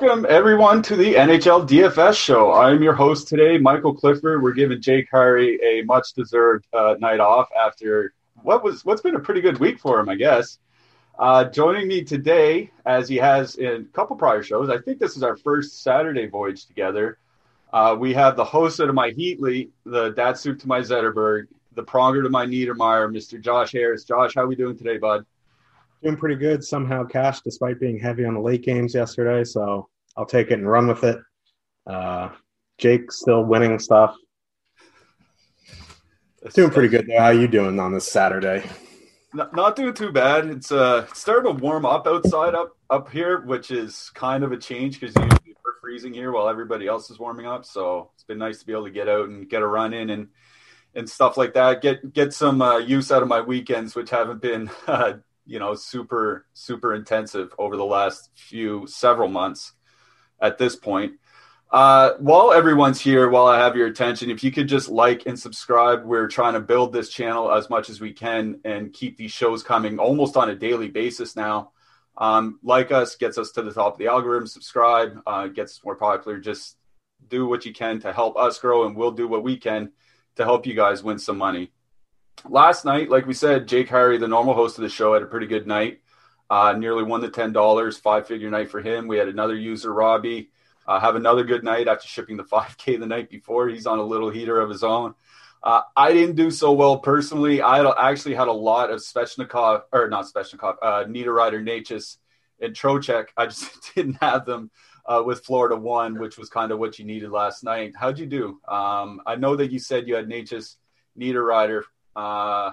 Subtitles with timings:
[0.00, 2.54] Welcome everyone to the NHL DFS show.
[2.54, 4.42] I'm your host today, Michael Clifford.
[4.42, 9.20] We're giving Jake Hari a much-deserved uh, night off after what was what's been a
[9.20, 10.58] pretty good week for him, I guess.
[11.18, 15.18] Uh, joining me today, as he has in a couple prior shows, I think this
[15.18, 17.18] is our first Saturday voyage together.
[17.70, 21.84] Uh, we have the host of my Heatley, the dad Datsyuk to my Zetterberg, the
[21.84, 23.38] Pronger to my Niedermayer, Mr.
[23.38, 24.04] Josh Harris.
[24.04, 25.26] Josh, how are we doing today, bud?
[26.02, 26.64] Doing pretty good.
[26.64, 29.44] Somehow cash despite being heavy on the late games yesterday.
[29.44, 31.18] So I'll take it and run with it.
[31.86, 32.30] Uh,
[32.78, 34.16] Jake's still winning stuff.
[36.54, 37.18] Doing pretty good though.
[37.18, 38.64] How you doing on this Saturday?
[39.34, 40.46] Not, not doing too bad.
[40.46, 44.50] It's uh it's starting to warm up outside up up here, which is kind of
[44.50, 47.66] a change because usually we're freezing here while everybody else is warming up.
[47.66, 50.08] So it's been nice to be able to get out and get a run in
[50.08, 50.28] and
[50.94, 51.82] and stuff like that.
[51.82, 55.14] Get get some uh, use out of my weekends, which haven't been uh,
[55.46, 59.72] you know super super intensive over the last few several months
[60.40, 61.14] at this point.
[61.70, 65.38] Uh, while everyone's here while i have your attention if you could just like and
[65.38, 69.30] subscribe we're trying to build this channel as much as we can and keep these
[69.30, 71.70] shows coming almost on a daily basis now.
[72.18, 75.94] Um, like us gets us to the top of the algorithm subscribe uh, gets more
[75.94, 76.38] popular.
[76.38, 76.76] Just
[77.28, 79.92] do what you can to help us grow and we'll do what we can
[80.36, 81.70] to help you guys win some money
[82.48, 85.26] last night, like we said, Jake Hari, the normal host of the show, had a
[85.26, 86.00] pretty good night.
[86.48, 89.06] Uh, nearly won the ten dollars, five figure night for him.
[89.06, 90.50] We had another user, Robbie,
[90.86, 93.68] uh, have another good night after shipping the five k the night before.
[93.68, 95.14] He's on a little heater of his own.
[95.62, 97.60] Uh, I didn't do so well personally.
[97.60, 102.16] I actually had a lot of Svechnikov or not Svechnikov, uh, Niederreiter, Necas,
[102.60, 103.26] and Trocheck.
[103.36, 104.70] I just didn't have them
[105.06, 107.92] uh, with Florida one, which was kind of what you needed last night.
[107.94, 108.60] How'd you do?
[108.66, 110.76] Um, I know that you said you had Necas,
[111.18, 111.82] Niederreiter,
[112.20, 112.72] uh,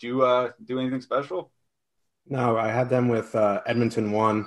[0.00, 1.52] do you uh, do anything special?
[2.26, 4.46] No, I had them with uh, Edmonton one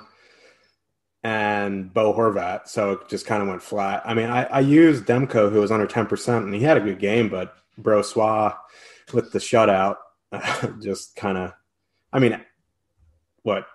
[1.22, 4.02] and Bo Horvat, so it just kind of went flat.
[4.04, 6.80] I mean, I, I used Demko, who was under ten percent, and he had a
[6.80, 8.56] good game, but Brossoit
[9.12, 9.96] with the shutout
[10.82, 11.52] just kind of.
[12.12, 12.40] I mean,
[13.42, 13.66] what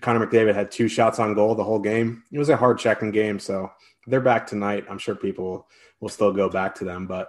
[0.00, 2.22] Connor McDavid had two shots on goal the whole game.
[2.32, 3.70] It was a hard checking game, so
[4.06, 4.84] they're back tonight.
[4.88, 5.68] I'm sure people
[6.00, 7.28] will still go back to them, but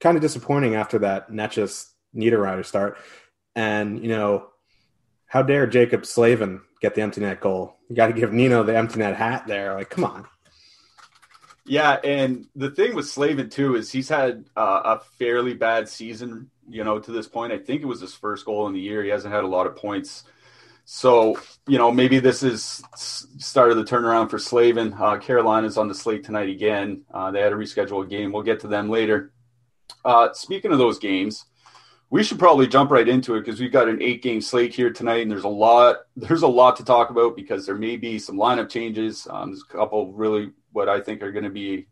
[0.00, 2.98] kind of disappointing after that Necas Niederreiter start.
[3.54, 4.48] And, you know,
[5.26, 7.76] how dare Jaccob Slavin get the empty net goal?
[7.88, 9.74] You got to give Nino the empty net hat there.
[9.74, 10.26] Like, come on.
[11.66, 16.50] Yeah, and the thing with Slavin too is he's had uh, a fairly bad season.
[16.68, 19.02] You know, to this point, I think it was his first goal in the year.
[19.02, 20.24] He hasn't had a lot of points,
[20.84, 24.92] so you know maybe this is start of the turnaround for Slavin.
[24.92, 27.02] Uh, Carolina's on the slate tonight again.
[27.12, 28.30] Uh, they had to reschedule a game.
[28.30, 29.32] We'll get to them later.
[30.04, 31.46] Uh, speaking of those games,
[32.10, 34.92] we should probably jump right into it because we've got an eight game slate here
[34.92, 38.18] tonight, and there's a lot there's a lot to talk about because there may be
[38.18, 39.26] some lineup changes.
[39.30, 41.86] Um, there's a couple really what I think are going to be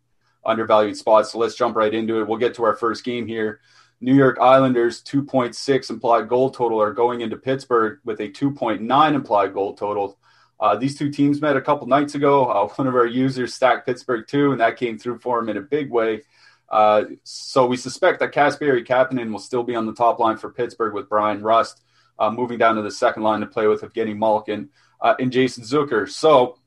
[0.45, 1.31] undervalued spots.
[1.31, 2.27] So let's jump right into it.
[2.27, 3.61] We'll get to our first game here.
[4.01, 9.53] New York Islanders 2.6 implied goal total are going into Pittsburgh with a 2.9 implied
[9.53, 10.17] goal total.
[10.59, 12.45] Uh, these two teams met a couple nights ago.
[12.45, 15.57] Uh, one of our users stacked Pittsburgh too, and that came through for him in
[15.57, 16.21] a big way.
[16.69, 20.49] Uh, so we suspect that Kasperi Kapanen will still be on the top line for
[20.49, 21.83] Pittsburgh with Bryan Rust
[22.19, 24.69] uh, moving down to the second line to play with Evgeny Malkin
[25.01, 26.09] uh, and Jason Zucker.
[26.09, 26.57] So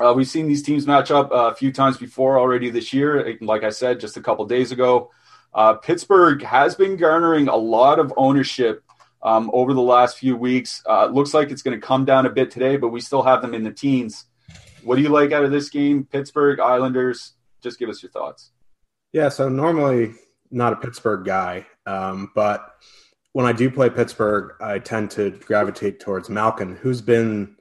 [0.00, 3.36] uh, we've seen these teams match up a few times before already this year.
[3.40, 5.10] Like I said, just a couple days ago,
[5.54, 8.84] uh, Pittsburgh has been garnering a lot of ownership
[9.22, 10.82] um, over the last few weeks.
[10.86, 13.42] Uh, looks like it's going to come down a bit today, but we still have
[13.42, 14.26] them in the teens.
[14.84, 16.04] What do you like out of this game?
[16.04, 17.32] Pittsburgh Islanders.
[17.60, 18.52] Just give us your thoughts.
[19.12, 20.14] Yeah, so normally
[20.50, 22.74] not a Pittsburgh guy, um, but
[23.32, 27.56] when I do play Pittsburgh, I tend to gravitate towards Malkin, who's been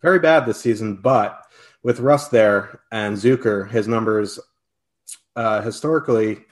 [0.00, 1.42] very bad this season, but
[1.82, 4.38] with Rust there and Zucker, his numbers
[5.36, 6.44] uh, historically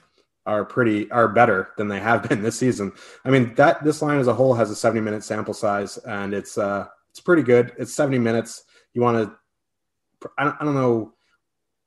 [0.45, 2.91] are pretty are better than they have been this season.
[3.23, 6.33] I mean that this line as a whole has a 70 minute sample size and
[6.33, 7.73] it's uh it's pretty good.
[7.77, 8.63] It's 70 minutes.
[8.93, 11.13] You want to I don't, I don't know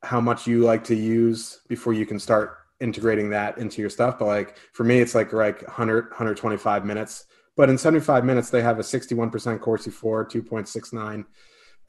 [0.05, 4.19] how much you like to use before you can start integrating that into your stuff,
[4.19, 7.27] but like for me it's like like 100 125 minutes.
[7.57, 11.25] But in 75 minutes they have a 61% Corsi for, 2.69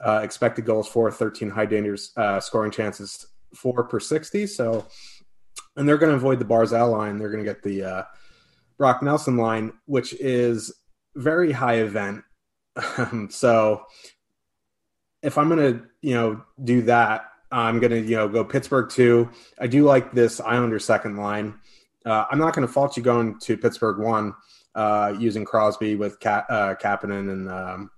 [0.05, 4.47] uh, expected goals for, 13 high dangers, uh, scoring chances four per 60.
[4.47, 4.85] So,
[5.75, 7.17] and they're going to avoid the Barzal line.
[7.17, 8.03] They're going to get the uh,
[8.77, 10.73] Brock Nelson line, which is
[11.15, 12.23] very high event.
[13.29, 13.83] so,
[15.21, 18.89] if I'm going to, you know, do that, I'm going to, you know, go Pittsburgh
[18.89, 19.29] two.
[19.59, 21.55] I do like this Islander second line.
[22.05, 24.33] Uh, I'm not going to fault you going to Pittsburgh one
[24.75, 27.91] uh, using Crosby with Ka- uh, Kapanen and um,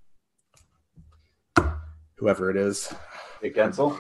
[2.18, 2.94] whoever it is.
[3.42, 3.98] Hey, Guentzel?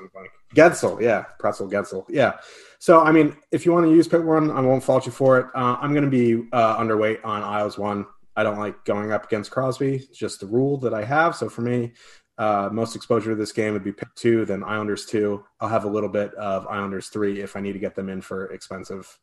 [0.55, 1.23] Guentzel, yeah.
[1.39, 2.37] Pretzel Guentzel, yeah.
[2.79, 5.39] So, I mean, if you want to use Pit 1, I won't fault you for
[5.39, 5.47] it.
[5.55, 8.05] Uh, I'm going to be uh, underweight on Isles 1.
[8.35, 9.95] I don't like going up against Crosby.
[9.95, 11.35] It's just the rule that I have.
[11.35, 11.93] So, for me,
[12.37, 15.43] uh, most exposure to this game would be pick 2, then Islanders 2.
[15.59, 18.21] I'll have a little bit of Islanders 3 if I need to get them in
[18.21, 19.19] for expensive,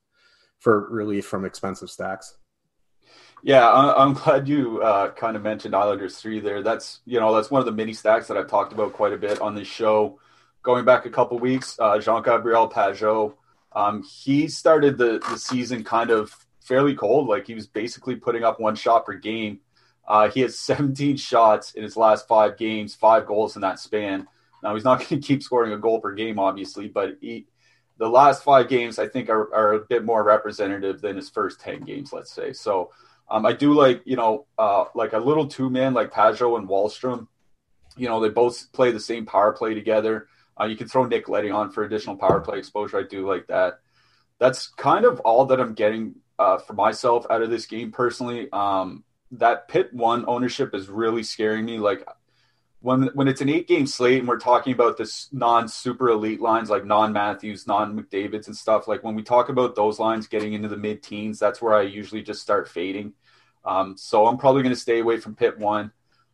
[0.58, 2.36] for relief from expensive stacks.
[3.44, 6.62] Yeah, I'm glad you uh, kind of mentioned Islanders three there.
[6.62, 9.18] That's you know that's one of the mini stacks that I've talked about quite a
[9.18, 10.18] bit on this show.
[10.62, 13.34] Going back a couple weeks, uh, Jean Gabriel Pageau,
[13.72, 17.28] um, he started the the season kind of fairly cold.
[17.28, 19.60] Like he was basically putting up one shot per game.
[20.06, 24.26] Uh, he has 17 shots in his last five games, five goals in that span.
[24.62, 27.46] Now he's not going to keep scoring a goal per game, obviously, but he,
[27.98, 31.60] the last five games I think are, are a bit more representative than his first
[31.60, 32.52] 10 games, let's say.
[32.52, 32.90] So
[33.30, 36.68] um, I do like, you know, uh, like a little two man like Pageau and
[36.68, 37.28] Wahlstrom.
[37.96, 40.26] You know, they both play the same power play together.
[40.60, 42.98] Uh, you can throw Nick Leddy on for additional power play exposure.
[42.98, 43.80] I do like that.
[44.38, 48.48] That's kind of all that I'm getting uh, for myself out of this game personally.
[48.52, 49.04] Um,
[49.38, 51.78] that pit one ownership is really scaring me.
[51.78, 52.06] Like
[52.80, 56.40] when when it's an eight game slate and we're talking about this non super elite
[56.40, 60.26] lines like non Matthews, non McDavid's and stuff, like when we talk about those lines
[60.26, 63.14] getting into the mid teens, that's where I usually just start fading.
[63.64, 65.92] Um, so I'm probably going to stay away from pit one.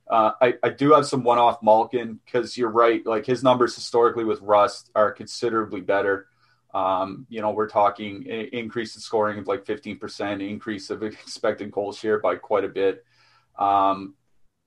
[0.08, 3.06] Uh, I, I do have some one off Malkin because you're right.
[3.06, 6.26] Like his numbers historically with Rust are considerably better.
[6.72, 11.92] Um, you know, we're talking increase in scoring of like 15%, increase of expected goal
[11.92, 13.04] share by quite a bit.
[13.58, 14.14] Um,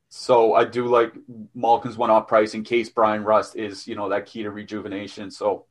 [0.10, 1.14] so I do like
[1.56, 5.32] Malkin's one off price in case Bryan Rust is, you know, that key to rejuvenation.
[5.32, 5.66] So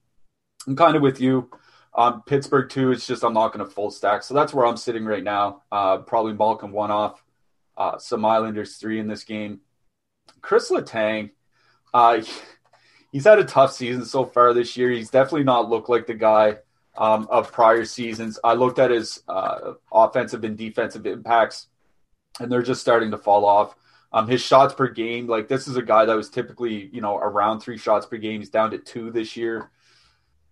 [0.67, 1.49] I'm kind of with you.
[1.95, 2.91] Um, Pittsburgh too.
[2.91, 4.23] It's just I'm not going to full stack.
[4.23, 5.62] So that's where I'm sitting right now.
[5.71, 7.23] Uh, probably Malkin one off.
[7.77, 9.61] Uh, some Islanders three in this game.
[10.41, 11.31] Kris Letang,
[11.95, 12.21] uh,
[13.12, 14.90] he's had a tough season so far this year.
[14.90, 16.57] He's definitely not looked like the guy
[16.97, 18.38] um, of prior seasons.
[18.42, 21.69] I looked at his uh, offensive and defensive impacts,
[22.40, 23.76] and they're just starting to fall off.
[24.14, 27.16] Um, his shots per game, like this is a guy that was typically, you know,
[27.16, 28.40] around three shots per game.
[28.40, 29.71] He's down to two this year.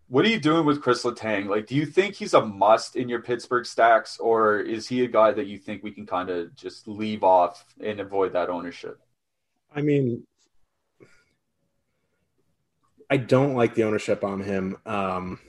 [0.08, 1.46] What are you doing with Kris Letang?
[1.46, 5.08] Like, do you think he's a must in your Pittsburgh stacks, or is he a
[5.08, 8.98] guy that you think we can kind of just leave off and avoid that ownership?
[9.72, 10.26] I mean,
[13.10, 14.76] I don't like the ownership on him.
[14.86, 15.40] Um,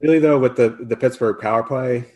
[0.00, 2.06] really, though, with the the Pittsburgh power play,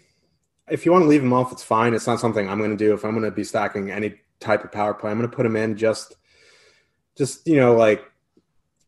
[0.69, 1.95] if you want to leave him off, it's fine.
[1.95, 2.95] It's not something I'm going to do.
[2.95, 5.47] If I'm going to be stacking any type of power play, I'm going to put
[5.47, 6.17] him in just,
[7.17, 8.03] just you know, like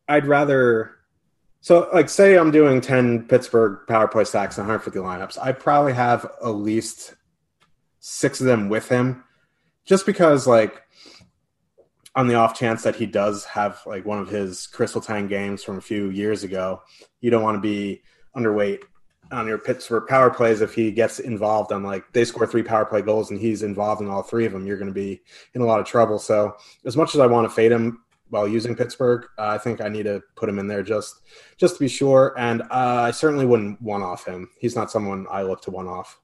[0.08, 0.96] I'd rather
[1.66, 5.36] so, like, say I'm doing 10 Pittsburgh power play stacks and 150 lineups.
[5.36, 7.16] I probably have at least
[7.98, 9.24] six of them with him
[9.84, 10.82] just because, like,
[12.16, 15.62] on the off chance that he does have, like, one of his Kris Letang games
[15.62, 16.82] from a few years ago,
[17.20, 18.02] you don't want to be
[18.34, 18.80] underweight
[19.30, 22.84] on your Pittsburgh power plays if he gets involved on, like, they score three power
[22.84, 24.66] play goals and he's involved in all three of them.
[24.66, 25.20] You're going to be
[25.54, 26.18] in a lot of trouble.
[26.18, 29.26] So, as much as I want to fade him, while using Pittsburgh.
[29.38, 31.20] Uh, I think I need to put him in there just
[31.56, 32.34] just to be sure.
[32.36, 34.50] And uh, I certainly wouldn't one off him.
[34.58, 36.18] He's not someone I look to one off.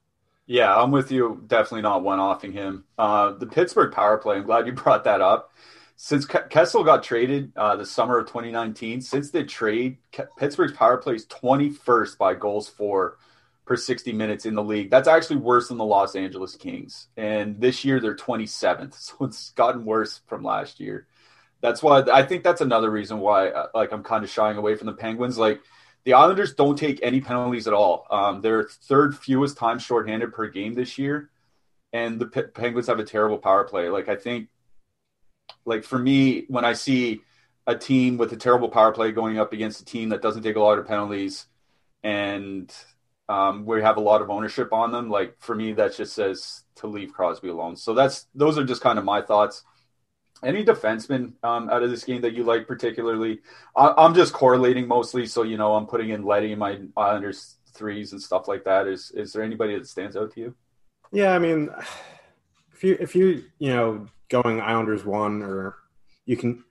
[0.45, 1.41] Yeah, I'm with you.
[1.47, 2.83] Definitely not one offing him.
[2.97, 4.37] Uh, the Pittsburgh power play.
[4.37, 5.51] I'm glad you brought that up.
[5.95, 9.97] Since Kessel got traded uh, the summer of 2019, since the trade,
[10.37, 13.17] Pittsburgh's power play is 21st by goals for
[13.65, 14.89] per 60 minutes in the league.
[14.89, 17.07] That's actually worse than the Los Angeles Kings.
[17.15, 18.93] And this year they're 27th.
[18.99, 21.07] So it's gotten worse from last year
[21.63, 24.75] that's why I think that's another reason why uh, like I'm kind of shying away
[24.75, 25.37] from the Penguins.
[25.37, 25.61] Like
[26.03, 28.05] the Islanders don't take any penalties at all.
[28.11, 31.29] Um, they're third fewest times shorthanded per game this year,
[31.93, 33.87] and the P- Penguins have a terrible power play.
[33.87, 34.49] Like I think,
[35.65, 37.21] like for me, when I see
[37.65, 40.55] a team with a terrible power play going up against a team that doesn't take
[40.55, 41.45] a lot of penalties,
[42.03, 42.73] and
[43.29, 46.63] um, we have a lot of ownership on them, like for me, that just says
[46.75, 47.75] to leave Crosby alone.
[47.75, 49.63] So that's those are just kind of my thoughts.
[50.43, 53.39] Any defenseman um, out of this game that you like particularly?
[53.77, 57.55] I, am just correlating mostly, so you know I'm putting in Leddy in my Islanders
[57.73, 58.87] threes and stuff like that.
[58.87, 60.55] Is is there anybody that stands out to you?
[61.13, 61.69] Yeah, I mean,
[62.73, 65.75] if you if you you know going Islanders one or
[66.25, 66.63] you can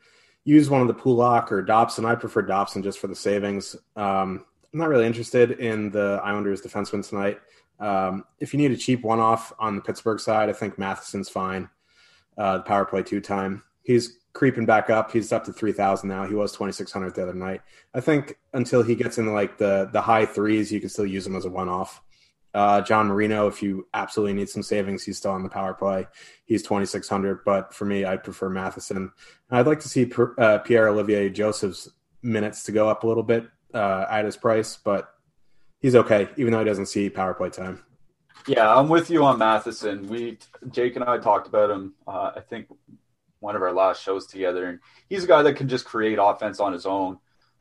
[0.44, 2.04] use one of the Pulock or Dobson.
[2.04, 3.76] I prefer Dobson just for the savings.
[3.96, 7.40] Um, I'm not really interested in the Islanders defenseman tonight.
[7.78, 11.28] Um, if you need a cheap one off on the Pittsburgh side, I think Matheson's
[11.28, 11.68] fine
[12.38, 13.62] uh, the power play two time.
[13.82, 15.12] He's creeping back up.
[15.12, 16.26] He's up to three thousand now.
[16.26, 17.60] He was twenty six hundred the other night.
[17.94, 21.26] I think until he gets into like the the high threes, you can still use
[21.26, 22.00] him as a one off.
[22.54, 26.06] Uh, John Marino, if you absolutely need some savings, he's still on the power play.
[26.44, 29.10] He's twenty six hundred, but for me, I'd prefer Matheson.
[29.50, 31.88] I'd like to see uh, Pierre Olivier Joseph's
[32.22, 35.14] minutes to go up a little bit uh, at his price, but
[35.80, 37.82] he's okay, even though he doesn't see power play time.
[38.46, 40.06] Yeah, I'm with you on Matheson.
[40.08, 40.38] We
[40.70, 41.94] Jake and I talked about him.
[42.06, 42.66] Uh, I think
[43.40, 44.78] one of our last shows together, and
[45.08, 47.18] he's a guy that can just create offense on his own.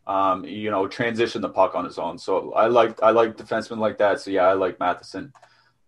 [0.08, 2.18] Um, you know, transition the puck on his own.
[2.18, 4.20] So I like I like defensemen like that.
[4.20, 5.32] So yeah, I like Matheson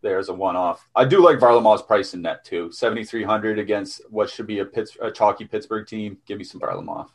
[0.02, 0.88] there as a one off.
[0.96, 2.72] I do like Varlamov's price in net too.
[2.72, 4.68] Seventy three hundred against what should be a,
[5.02, 6.18] a chalky Pittsburgh team.
[6.28, 7.08] Give me some Varlamov.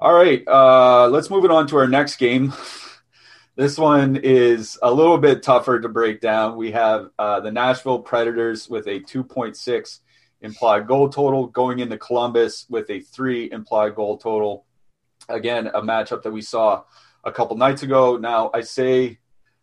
[0.00, 2.52] All right, uh, let's move it on to our next game.
[3.56, 6.58] This one is a little bit tougher to break down.
[6.58, 10.00] We have uh, the Nashville Predators with a 2.6
[10.42, 14.66] implied goal total going into Columbus with a three implied goal total.
[15.28, 16.84] Again, a matchup that we saw
[17.24, 18.16] a couple nights ago.
[18.16, 19.18] Now, I say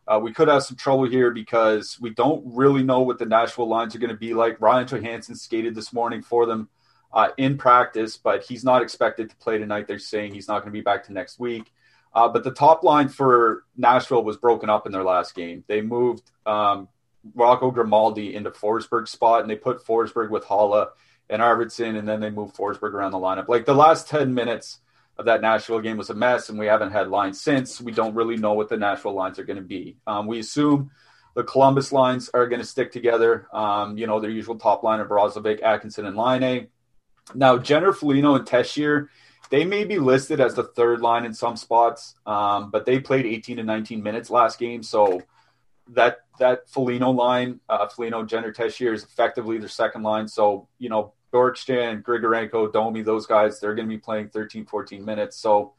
[0.07, 3.69] uh, we could have some trouble here because we don't really know what the Nashville
[3.69, 4.59] lines are going to be like.
[4.59, 6.69] Ryan Johansen skated this morning for them
[7.13, 9.87] uh, in practice, but he's not expected to play tonight.
[9.87, 11.71] They're saying he's not going to be back to next week.
[12.13, 15.63] Uh, but the top line for Nashville was broken up in their last game.
[15.67, 16.89] They moved um,
[17.33, 20.89] Rocco Grimaldi into Forsberg's spot, and they put Forsberg with Haula
[21.29, 23.47] and Arvidsson, and then they moved Forsberg around the lineup.
[23.47, 24.79] Like the last 10 minutes
[25.17, 27.79] of that Nashville game was a mess, and we haven't had lines since.
[27.79, 29.97] We don't really know what the Nashville lines are going to be.
[30.07, 30.91] Um, we assume
[31.35, 33.47] the Columbus lines are going to stick together.
[33.53, 36.67] Um, you know, their usual top line of Roslovic, Atkinson, and Laine.
[37.33, 39.09] Now, Jenner, Foligno, and Tessier–
[39.53, 43.27] they may be listed as the third line in some spots, um, but they played
[43.27, 44.81] 18 to 19 minutes last game.
[44.81, 45.21] So
[45.89, 50.27] that that Foligno line, uh, Foligno, Jenner, Tessier is effectively their second line.
[50.27, 55.03] So, you know, Bjorkstrand, Grigorenko, Domi, those guys, they're going to be playing 13, 14
[55.03, 55.37] minutes.
[55.37, 55.73] So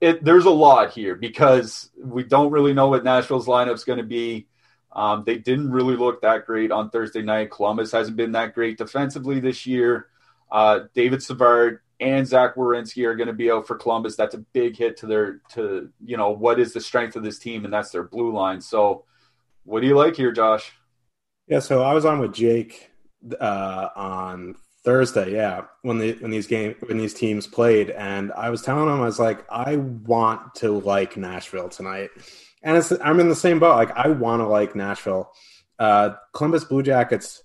[0.00, 3.98] it, there's a lot here because we don't really know what Nashville's lineup is going
[3.98, 4.46] to be.
[4.92, 7.50] Um, they didn't really look that great on Thursday night.
[7.50, 10.08] Columbus hasn't been that great defensively this year.
[10.50, 14.16] Uh, David Savard and Zach Werenski are going to be out for Columbus.
[14.16, 17.38] That's a big hit to their to you know what is the strength of this
[17.38, 18.60] team, and that's their blue line.
[18.60, 19.04] So,
[19.64, 20.72] what do you like here, Josh?
[21.48, 22.90] Yeah, so I was on with Jake
[23.40, 28.50] uh, on Thursday, yeah, when the when these game when these teams played, and I
[28.50, 32.10] was telling him I was like, I want to like Nashville tonight,
[32.62, 33.76] and I'm in the same boat.
[33.76, 35.32] Like I want to like Nashville.
[35.78, 37.42] Uh, Columbus Blue Jackets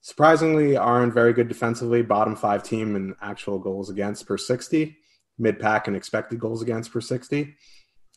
[0.00, 2.02] surprisingly aren't very good defensively.
[2.02, 4.96] Bottom five team in actual goals against per sixty,
[5.38, 7.54] mid pack and expected goals against per sixty.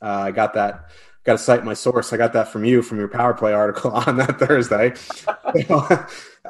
[0.02, 0.92] Uh, I got that.
[1.30, 2.12] Got to cite my source.
[2.12, 4.96] I got that from you from your power play article on that Thursday.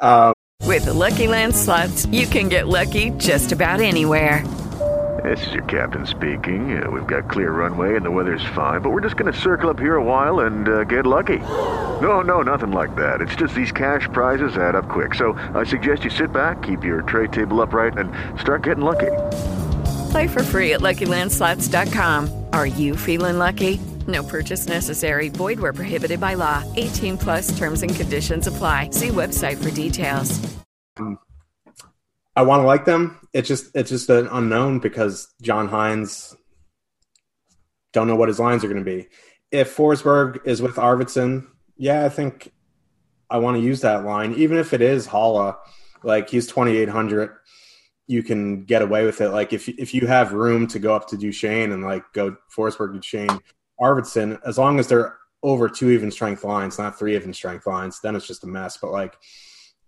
[0.00, 0.32] um,
[0.62, 4.42] with the Lucky Land slots, you can get lucky just about anywhere.
[5.22, 6.82] This is your captain speaking.
[6.82, 9.68] Uh, we've got clear runway and the weather's fine, but we're just going to circle
[9.68, 11.40] up here a while and uh, get lucky.
[12.00, 13.20] No, no, nothing like that.
[13.20, 15.14] It's just these cash prizes add up quick.
[15.14, 18.10] So I suggest you sit back, keep your tray table upright, and
[18.40, 19.10] start getting lucky.
[20.12, 22.46] Play for free at LuckyLandSlots.com.
[22.54, 23.78] Are you feeling lucky?
[24.06, 25.28] No purchase necessary.
[25.28, 26.64] Void where prohibited by law.
[26.76, 28.90] 18 plus terms and conditions apply.
[28.90, 30.40] See website for details.
[30.96, 31.18] Um,
[32.36, 33.18] I want to like them.
[33.32, 36.34] It's just it's just an unknown because John Hynes
[37.92, 39.08] don't know what his lines are going to be.
[39.50, 42.52] If Forsberg is with Arvidsson, yeah, I think
[43.28, 45.56] I want to use that line, even if it is Haula.
[46.02, 47.30] Like he's twenty eight hundred,
[48.06, 49.30] you can get away with it.
[49.30, 52.94] Like if if you have room to go up to Duchene and like go Forsberg
[52.94, 53.40] Duchene,
[53.80, 58.00] Arvidsson, as long as they're over two even strength lines, not three even strength lines,
[58.00, 58.76] then it's just a mess.
[58.76, 59.16] But like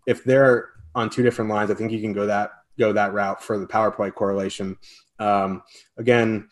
[0.07, 3.43] if they're on two different lines, I think you can go that go that route
[3.43, 4.77] for the power play correlation.
[5.19, 5.63] Um,
[5.99, 6.49] again,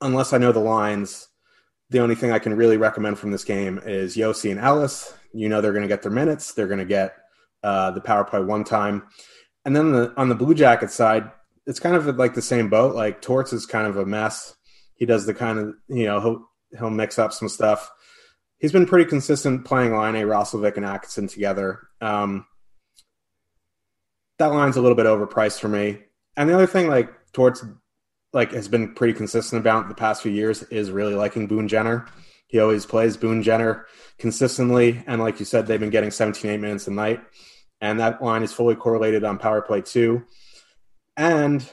[0.00, 1.28] unless I know the lines,
[1.90, 5.14] the only thing I can really recommend from this game is Josi and Ellis.
[5.32, 6.54] You know they're going to get their minutes.
[6.54, 7.16] They're going to get
[7.62, 9.04] uh, the power play one time.
[9.64, 11.30] And then the, on the Blue Jacket side,
[11.66, 12.94] it's kind of like the same boat.
[12.94, 14.56] Like Torts is kind of a mess
[14.96, 17.90] he does the kind of you know he'll he'll mix up some stuff.
[18.58, 21.80] He's been pretty consistent playing line A Roslovic, and Atkinson together.
[22.00, 22.46] Um,
[24.38, 25.98] that line's a little bit overpriced for me.
[26.36, 27.64] And the other thing, like Torts
[28.32, 32.06] like has been pretty consistent about the past few years, is really liking Boone Jenner.
[32.48, 33.86] He always plays Boone Jenner
[34.18, 37.20] consistently, and like you said, they've been getting 17 8 minutes a night,
[37.80, 40.24] and that line is fully correlated on power play too.
[41.16, 41.66] And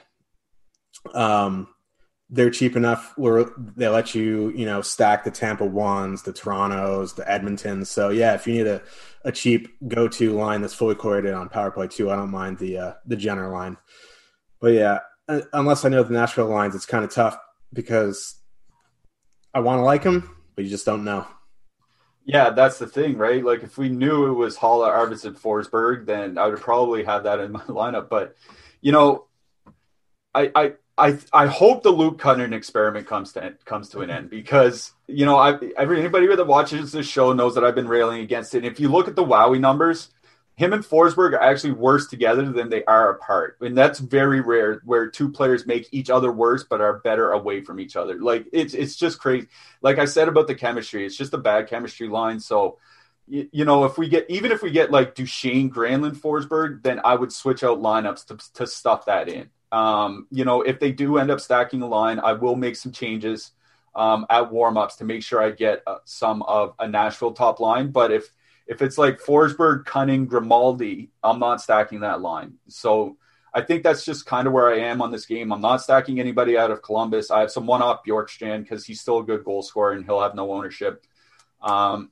[1.13, 1.67] um,
[2.33, 7.15] they're cheap enough where they let you, you know, stack the Tampa ones, the Torontos,
[7.15, 7.85] the Edmontons.
[7.85, 8.81] So yeah, if you need a,
[9.23, 12.57] a cheap go to line that's fully correlated on power play too, I don't mind
[12.57, 13.77] the uh, the Jenner line.
[14.59, 14.99] But yeah,
[15.53, 17.37] unless I know the Nashville lines, it's kind of tough
[17.71, 18.35] because
[19.53, 21.27] I want to like them, but you just don't know.
[22.25, 23.45] Yeah, that's the thing, right?
[23.45, 27.39] Like if we knew it was Haula, Arvidsson, Forsberg, then I would probably have that
[27.41, 28.09] in my lineup.
[28.09, 28.35] But
[28.81, 29.27] you know,
[30.33, 34.17] I, I I I hope the Luke Kunin experiment comes to comes to an mm-hmm.
[34.17, 37.87] end because you know I every anybody that watches this show knows that I've been
[37.87, 38.59] railing against it.
[38.59, 40.09] And if you look at the WOWY numbers,
[40.55, 44.81] him and Forsberg are actually worse together than they are apart, and that's very rare
[44.85, 48.19] where two players make each other worse but are better away from each other.
[48.19, 49.47] Like it's it's just crazy.
[49.81, 52.39] Like I said about the chemistry, it's just a bad chemistry line.
[52.39, 52.77] So
[53.27, 57.01] you, you know if we get even if we get like Duchene, Granlund, Forsberg, then
[57.03, 59.49] I would switch out lineups to to stuff that in.
[59.73, 62.91] Um, you know, if they do end up stacking a line, I will make some
[62.91, 63.51] changes
[63.95, 67.89] um, at warmups to make sure I get uh, some of a Nashville top line.
[67.89, 68.31] But if
[68.67, 72.53] if it's like Forsberg, Kunin, Grimaldi, I'm not stacking that line.
[72.69, 73.17] So
[73.51, 75.51] I think that's just kind of where I am on this game.
[75.51, 77.31] I'm not stacking anybody out of Columbus.
[77.31, 80.21] I have some one off Bjorkstrand because he's still a good goal scorer and he'll
[80.21, 81.05] have no ownership.
[81.61, 82.11] Um,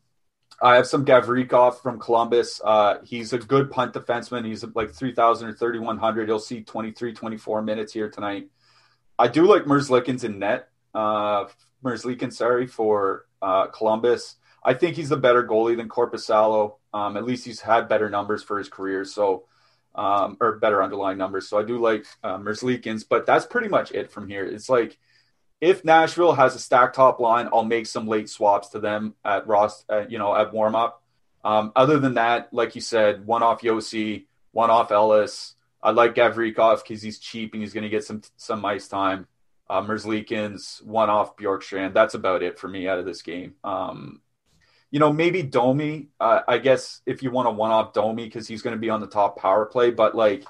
[0.61, 2.61] I have some Gavrikov from Columbus.
[2.63, 4.45] Uh, he's a good punt defenseman.
[4.45, 6.27] He's like 3,000 or 3,100.
[6.27, 8.49] He'll see 23, 24 minutes here tonight.
[9.17, 10.69] I do like Merzlikins in net.
[10.93, 11.45] Uh,
[11.83, 14.35] Merzlikins, sorry, for uh, Columbus.
[14.63, 16.75] I think he's a better goalie than Korpisalo.
[16.93, 19.03] Um, at least he's had better numbers for his career.
[19.03, 19.45] So,
[19.95, 21.49] um, or better underlying numbers.
[21.49, 24.45] So I do like uh, Merzlikins, but that's pretty much it from here.
[24.45, 24.99] It's like–
[25.61, 29.47] if Nashville has a stacked top line, I'll make some late swaps to them at
[29.47, 31.03] Ross, uh, you know, at warm up.
[31.43, 35.55] Um, other than that, like you said, one off Josi, one off Ellis.
[35.81, 39.27] I like Gavrikov because he's cheap and he's going to get some some ice time.
[39.69, 41.93] Uh, Merzlikins, one off Bjorkstrand.
[41.93, 43.55] That's about it for me out of this game.
[43.63, 44.21] Um,
[44.89, 46.09] you know, maybe Domi.
[46.19, 48.89] Uh, I guess if you want a one off Domi because he's going to be
[48.89, 50.43] on the top power play, but like,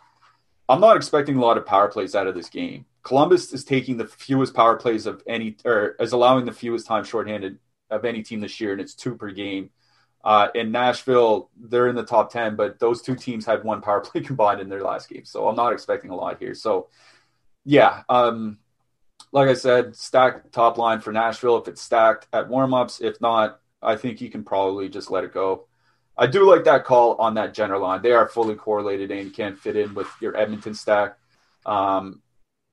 [0.67, 2.86] I'm not expecting a lot of power plays out of this game.
[3.04, 7.04] Columbus is taking the fewest power plays of any, or is allowing the fewest time
[7.04, 7.60] shorthanded
[7.90, 9.72] of any team this year, and it's two per game.
[10.24, 14.00] Uh, in Nashville, they're in the top 10, but those two teams had one power
[14.02, 15.26] play combined in their last game.
[15.26, 16.54] So I'm not expecting a lot here.
[16.54, 16.90] So,
[17.66, 18.60] yeah, um,
[19.32, 23.02] like I said, stacked top line for Nashville if it's stacked at warmups.
[23.02, 25.66] If not, I think you can probably just let it go.
[26.18, 28.02] I do like that call on that Jenner line.
[28.02, 31.18] They are fully correlated and can't fit in with your Edmonton stack.
[31.66, 32.22] Um,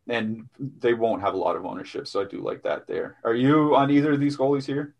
[0.09, 2.09] and they won't have a lot of ownership.
[2.09, 3.17] So I do like that there.
[3.25, 4.95] Are you on either of these goalies here?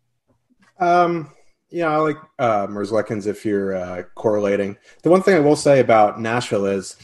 [0.79, 1.31] Um,
[1.69, 4.77] yeah, I like uh, Merzlikins if you're uh, correlating.
[5.03, 6.95] The one thing I will say about Nashville is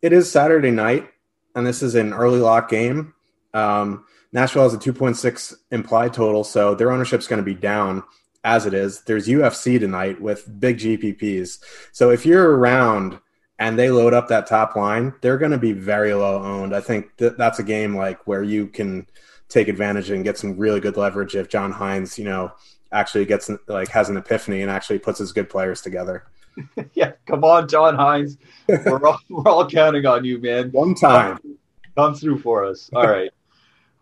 [0.00, 1.08] it is Saturday night,
[1.54, 3.14] and this is an early lock game.
[3.54, 8.02] Um, Nashville has a 2.6 implied total, so their ownership is going to be down
[8.44, 9.02] as it is.
[9.02, 11.58] There's UFC tonight with big GPPs.
[11.92, 13.20] So if you're around
[13.62, 16.74] and they load up that top line, they're going to be very low owned.
[16.74, 19.06] I think that that's a game like where you can
[19.48, 22.50] take advantage and get some really good leverage if John Hynes, you know,
[22.90, 26.24] actually gets like has an epiphany and actually puts his good players together.
[26.94, 28.36] yeah, come on, John Hynes.
[28.66, 30.70] We're all, we're all counting on you, man.
[30.72, 31.38] One time.
[31.38, 31.58] Come,
[31.96, 32.90] come through for us.
[32.92, 33.30] All right.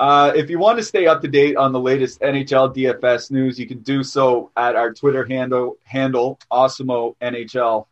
[0.00, 3.60] Uh, if you want to stay up to date on the latest NHL DFS news,
[3.60, 7.84] you can do so at our Twitter handle, handle NHL.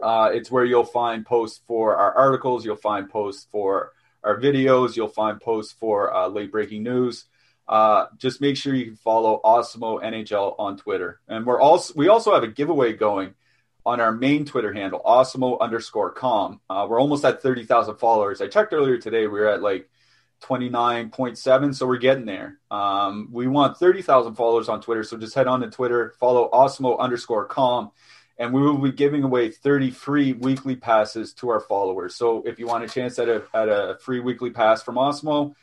[0.00, 3.92] Uh, it's where you'll find posts for our articles, you'll find posts for
[4.24, 7.26] our videos, you'll find posts for uh, late breaking news.
[7.68, 12.08] Uh, just make sure you can follow Awesemo NHL on Twitter, and we're also we
[12.08, 13.34] also have a giveaway going
[13.84, 16.60] on our main Twitter handle, Awesemo underscore com.
[16.70, 18.40] Uh, we're almost at thirty thousand followers.
[18.40, 19.88] I checked earlier today; we were at like
[20.42, 25.46] 29.7 so we're getting there um, we want 30,000 followers on twitter so just head
[25.46, 27.90] on to twitter follow awesemo underscore com
[28.38, 32.14] and we will be giving away 30 free weekly passes to our followers.
[32.14, 35.54] So if you want a chance at a, at a free weekly pass from Awesemo,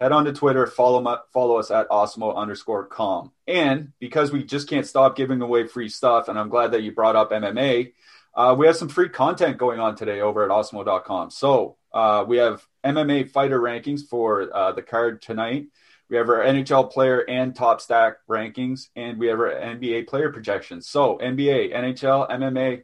[0.00, 3.32] head on to twitter follow, follow us at Awesemo underscore com.
[3.46, 6.92] And because we just can't stop giving away free stuff and i'm glad that you
[6.92, 7.92] brought up mma
[8.32, 12.36] uh, we have some free content going on today over at awesemo.com so uh, we
[12.36, 15.66] have MMA fighter rankings for uh, the card tonight.
[16.10, 20.30] We have our NHL player and top stack rankings, and we have our NBA player
[20.32, 20.88] projections.
[20.88, 22.82] So, NBA, NHL, MMA.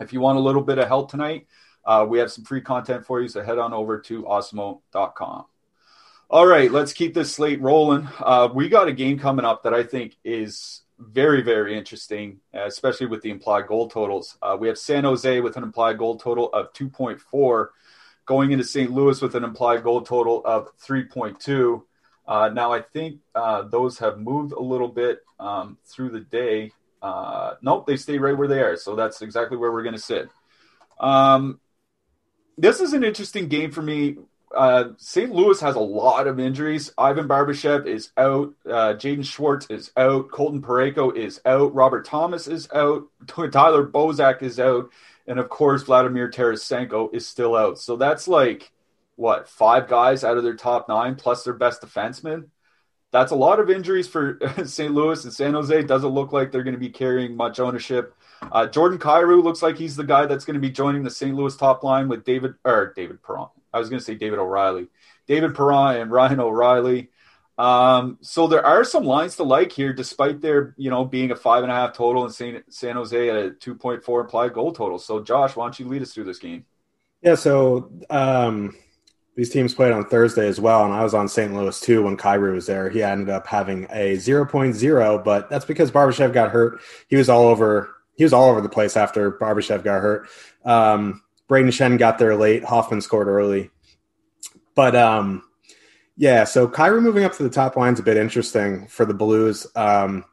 [0.00, 1.46] If you want a little bit of help tonight,
[1.84, 3.28] uh, we have some free content for you.
[3.28, 5.44] So, head on over to awesemo.com.
[6.30, 8.08] All right, let's keep this slate rolling.
[8.18, 13.06] Uh, we got a game coming up that I think is very, very interesting, especially
[13.06, 14.38] with the implied goal totals.
[14.40, 17.68] Uh, we have San Jose with an implied goal total of 2.4
[18.24, 18.90] going into St.
[18.90, 21.82] Louis with an implied goal total of 3.2.
[22.26, 26.72] Uh, now, I think uh, those have moved a little bit um, through the day.
[27.02, 28.76] Uh, nope, they stay right where they are.
[28.76, 30.28] So that's exactly where we're going to sit.
[30.98, 31.60] Um,
[32.58, 34.16] this is an interesting game for me.
[34.54, 35.30] Uh, St.
[35.30, 36.92] Louis has a lot of injuries.
[36.96, 38.54] Ivan Barbashev is out.
[38.64, 40.30] Uh, Jaden Schwartz is out.
[40.30, 41.74] Colton Parayko is out.
[41.74, 43.04] Robert Thomas is out.
[43.26, 44.90] Tyler Bozak is out
[45.26, 47.78] and of course Vladimir Tarasenko is still out.
[47.78, 48.70] So that's like
[49.16, 52.48] what five guys out of their top nine plus their best defenseman.
[53.12, 54.92] That's a lot of injuries for St.
[54.92, 55.82] Louis and San Jose.
[55.82, 58.14] Doesn't look like they're going to be carrying much ownership.
[58.52, 61.34] Uh, Jordan Kyrou looks like he's the guy that's going to be joining the St.
[61.34, 63.48] Louis top line with David or David Perron.
[63.72, 64.88] I was going to say David O'Reilly,
[65.26, 67.10] David Perron and Ryan O'Reilly.
[67.58, 71.36] Um, so there are some lines to like here, despite there, you know, being a
[71.36, 74.98] five and a half total and San, San Jose at a 2.4 implied goal total.
[74.98, 76.66] So Josh, why don't you lead us through this game?
[77.22, 77.34] Yeah.
[77.34, 78.76] So, um,
[79.36, 81.54] these teams played on Thursday as well, and I was on St.
[81.54, 82.88] Louis too when Kyrou was there.
[82.88, 86.80] He ended up having a 0.0, but that's because Barbashev got hurt.
[87.08, 87.94] He was all over.
[88.16, 90.28] He was all over the place after Barbashev got hurt.
[90.64, 92.64] Um, Brayden Schenn got there late.
[92.64, 93.70] Hoffman scored early,
[94.74, 95.42] but um,
[96.16, 99.14] yeah, so Kyrou moving up to the top line is a bit interesting for the
[99.14, 99.66] Blues.
[99.76, 100.24] Um,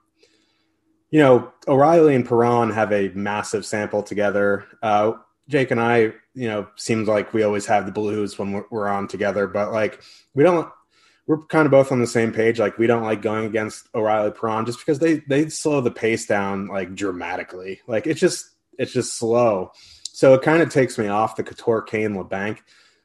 [1.11, 4.65] you know, O'Reilly and Perron have a massive sample together.
[4.81, 5.13] Uh,
[5.49, 8.87] Jake and I, you know, seems like we always have the Blues when we're, we're
[8.87, 10.01] on together, but like
[10.33, 10.69] we don't.
[11.25, 12.59] We're kind of both on the same page.
[12.59, 16.25] Like we don't like going against O'Reilly Perron just because they they slow the pace
[16.25, 17.79] down like dramatically.
[17.87, 19.71] Like it's just it's just slow.
[20.03, 22.59] So it kind of takes me off the Couture Kane Labanc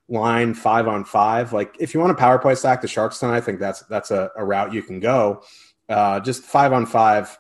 [0.09, 1.53] line five on five.
[1.53, 4.11] Like if you want a power play stack the Sharks tonight, I think that's that's
[4.11, 5.43] a, a route you can go.
[5.89, 7.39] Uh, just five on five.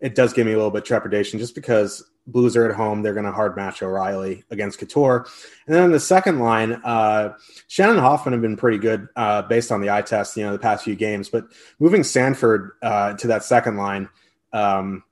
[0.00, 3.02] It does give me a little bit trepidation just because Blues are at home.
[3.02, 5.26] They're going to hard match O'Reilly against Couture.
[5.66, 7.34] And then the second line, uh,
[7.66, 10.58] Shannon Hoffman have been pretty good uh, based on the eye test, you know, the
[10.58, 11.28] past few games.
[11.28, 11.46] But
[11.80, 14.08] moving Sanford uh, to that second line,
[14.52, 15.02] um,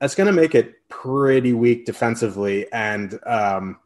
[0.00, 2.70] that's going to make it pretty weak defensively.
[2.72, 3.78] And um,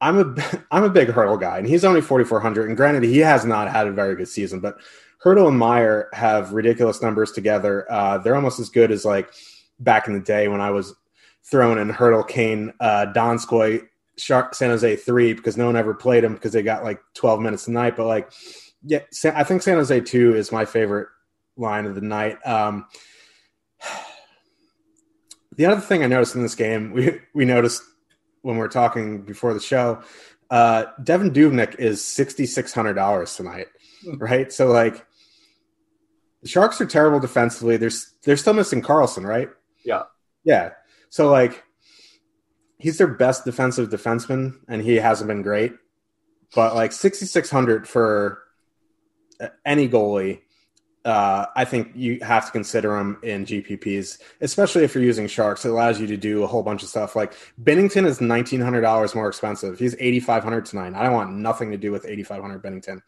[0.00, 2.68] I'm a I'm a big Hertl guy, and he's only 4,400.
[2.68, 4.76] And granted, he has not had a very good season, but
[5.24, 7.90] Hertl and Meier have ridiculous numbers together.
[7.90, 9.32] Uh, they're almost as good as like
[9.78, 10.94] back in the day when I was
[11.44, 13.86] throwing in Hertl, Kane, uh, Donskoy,
[14.18, 17.40] Shark, San Jose three because no one ever played him because they got like 12
[17.40, 17.96] minutes a night.
[17.96, 18.30] But like,
[18.84, 19.00] yeah,
[19.34, 21.08] I think San Jose two is my favorite
[21.56, 22.38] line of the night.
[22.46, 22.86] Um,
[25.56, 27.82] the other thing I noticed in this game, we we noticed
[28.42, 30.02] when we were talking before the show,
[30.50, 33.68] uh, Devan Dubnyk is sixty six hundred dollars tonight,
[34.18, 34.52] right?
[34.52, 35.06] So like,
[36.42, 37.76] the Sharks are terrible defensively.
[37.76, 39.48] There's they're still missing Carlson, right?
[39.84, 40.02] Yeah,
[40.44, 40.70] yeah.
[41.12, 41.62] So like,
[42.78, 45.72] he's their best defensive defenseman, and he hasn't been great.
[46.54, 48.42] But like sixty six hundred for
[49.64, 50.40] any goalie
[51.04, 55.64] uh, I think you have to consider him in GPPs, especially if you're using Sharks.
[55.64, 57.16] It allows you to do a whole bunch of stuff.
[57.16, 59.78] Like Binnington is nineteen hundred dollars more expensive.
[59.78, 60.94] He's eighty five hundred tonight.
[60.94, 63.02] I don't want nothing to do with eighty five hundred Binnington.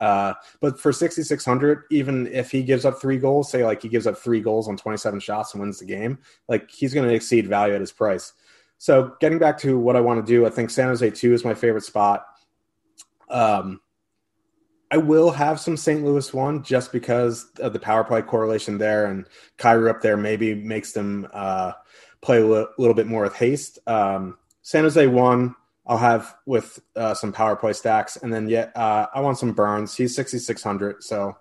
[0.00, 3.80] Uh, but for sixty six hundred, even if he gives up three goals, say like
[3.80, 6.92] he gives up three goals on twenty seven shots and wins the game, like he's
[6.92, 8.32] going to exceed value at his price.
[8.78, 11.44] So getting back to what I want to do, I think San Jose two is
[11.44, 12.26] my favorite spot.
[13.30, 13.80] Um,
[14.90, 16.04] I will have some St.
[16.04, 19.26] Louis one just because of the power play correlation there, and
[19.58, 21.72] Kyrou up there maybe makes them uh,
[22.20, 23.78] play a little, bit more with haste.
[23.86, 25.56] Um, San Jose one,
[25.86, 29.52] I'll have with uh, some power play stacks, and then yeah, uh, I want some
[29.52, 29.96] Burns.
[29.96, 31.36] He's sixty six hundred, so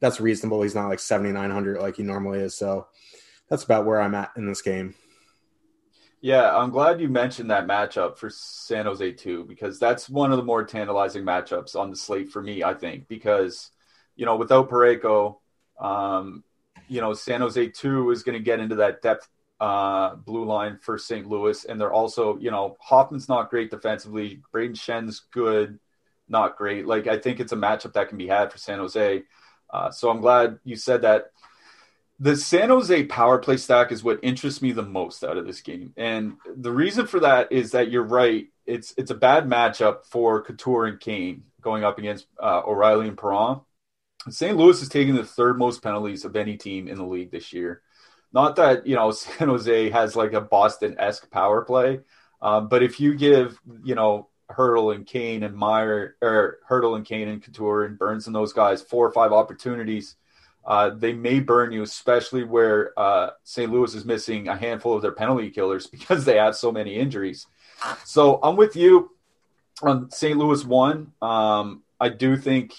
[0.00, 0.62] that's reasonable.
[0.62, 2.56] He's not like seventy nine hundred like he normally is.
[2.56, 2.86] So
[3.48, 4.94] that's about where I'm at in this game.
[6.22, 10.36] Yeah, I'm glad you mentioned that matchup for San Jose too, because that's one of
[10.36, 12.62] the more tantalizing matchups on the slate for me.
[12.62, 13.70] I think because
[14.14, 15.38] you know without Parayko,
[15.80, 16.44] um,
[16.88, 19.28] you know San Jose two is going to get into that depth
[19.60, 21.26] uh, blue line for St.
[21.26, 25.78] Louis, and they're also you know Hoffman's not great defensively, Brayden Schenn's good,
[26.28, 26.86] not great.
[26.86, 29.22] Like I think it's a matchup that can be had for San Jose.
[29.68, 31.30] Uh, so I'm glad you said that
[32.18, 35.62] the San Jose power play stack is what interests me the most out of this
[35.62, 35.94] game.
[35.96, 38.46] And the reason for that is that you're right.
[38.66, 43.18] It's it's a bad matchup for Couture and Kane going up against uh, O'Reilly and
[43.18, 43.60] Perron.
[44.28, 44.56] St.
[44.56, 47.82] Louis is taking the third most penalties of any team in the league this year.
[48.32, 52.00] Not that you know San Jose has like a Boston esque power play,
[52.42, 57.04] um, but if you give you know Hertl and Kane and Meier or Hertl and
[57.04, 60.16] Kane and Couture and Burns and those guys four or five opportunities
[60.64, 63.72] uh, they may burn you, especially where uh, St.
[63.72, 67.46] Louis is missing a handful of their penalty killers because they have so many injuries.
[68.04, 69.10] So I'm with you
[69.82, 70.36] on St.
[70.36, 71.12] Louis one.
[71.22, 72.74] Um, I do think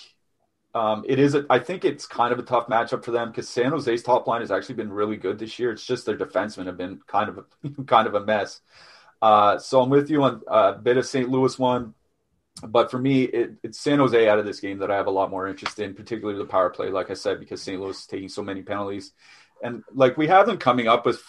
[0.73, 1.35] um, it is.
[1.35, 4.27] A, I think it's kind of a tough matchup for them because San Jose's top
[4.27, 5.71] line has actually been really good this year.
[5.71, 8.61] It's just their defensemen have been kind of a, kind of a mess.
[9.21, 11.29] Uh, so I'm with you on a bit of St.
[11.29, 11.93] Louis one
[12.67, 15.11] but for me, it, it's San Jose out of this game that I have a
[15.11, 16.89] lot more interest in, particularly the power play.
[16.89, 17.79] Like I said, because St.
[17.79, 19.13] Louis is taking so many penalties,
[19.63, 21.21] and like we have them coming up with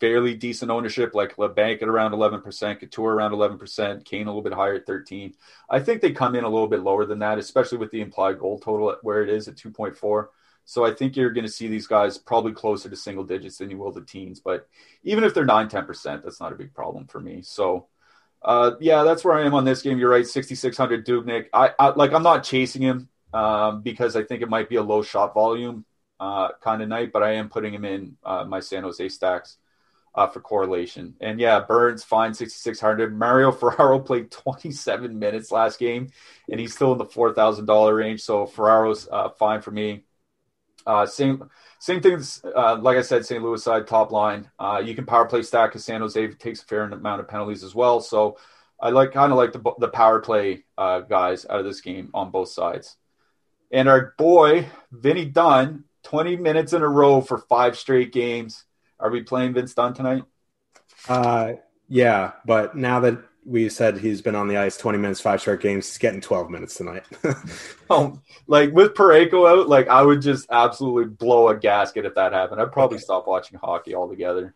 [0.00, 4.30] fairly decent ownership, like Labanc at around eleven percent, Couture around eleven percent, Kane a
[4.30, 5.34] little bit higher at thirteen.
[5.68, 8.38] I think they come in a little bit lower than that, especially with the implied
[8.38, 10.30] goal total at where it is at two point four.
[10.64, 13.70] So I think you're going to see these guys probably closer to single digits than
[13.70, 14.38] you will the teens.
[14.38, 14.68] But
[15.02, 17.42] even if they're 9 10%, that's not a big problem for me.
[17.42, 17.88] So
[18.42, 19.98] uh, yeah, that's where I am on this game.
[19.98, 21.46] You're right, 6,600 Dubnyk.
[21.52, 22.12] I, I like.
[22.12, 25.84] I'm not chasing him um, because I think it might be a low shot volume
[26.18, 29.58] uh, kind of night, but I am putting him in uh, my San Jose stacks
[30.14, 31.14] uh, for correlation.
[31.20, 33.16] And yeah, Burns fine 6,600.
[33.16, 36.08] Mario Ferraro played 27 minutes last game,
[36.50, 38.22] and he's still in the four thousand dollar range.
[38.22, 40.04] So Ferraro's uh, fine for me.
[40.86, 42.42] Uh, same same things.
[42.44, 43.42] Uh, like I said, St.
[43.42, 44.50] Louis side top line.
[44.58, 47.62] Uh, you can power play stack because San Jose takes a fair amount of penalties
[47.64, 48.00] as well.
[48.00, 48.38] So
[48.80, 52.10] I like kind of like the the power play uh, guys out of this game
[52.14, 52.96] on both sides.
[53.70, 58.64] And our boy Vinny Dunn, twenty minutes in a row for five straight games.
[59.00, 60.24] Are we playing Vince Dunn tonight?
[61.08, 61.54] Uh,
[61.88, 65.60] yeah, but now that we said he's been on the ice 20 minutes, five straight
[65.60, 65.88] games.
[65.88, 67.04] He's getting 12 minutes tonight.
[67.90, 72.32] oh, like with Parayko out, like I would just absolutely blow a gasket if that
[72.32, 72.60] happened.
[72.60, 74.54] I'd probably stop watching hockey altogether.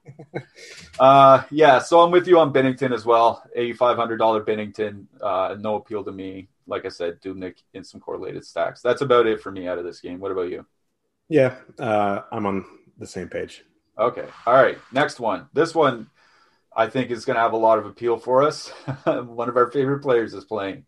[1.01, 3.43] uh, yeah, so I'm with you on Binnington as well.
[3.57, 6.49] $8,500 Binnington, uh, no appeal to me.
[6.67, 8.81] Like I said, Dubnyk in some correlated stacks.
[8.81, 10.21] That's about it for me out of this game.
[10.21, 10.67] What about you?
[11.29, 12.65] Yeah, uh, I'm on
[12.99, 13.65] the same page.
[13.99, 14.27] Okay.
[14.47, 14.79] All right.
[14.93, 15.49] Next one.
[15.53, 16.11] This one
[16.77, 18.69] I think is going to have a lot of appeal for us.
[19.05, 20.87] One of our favorite players is playing.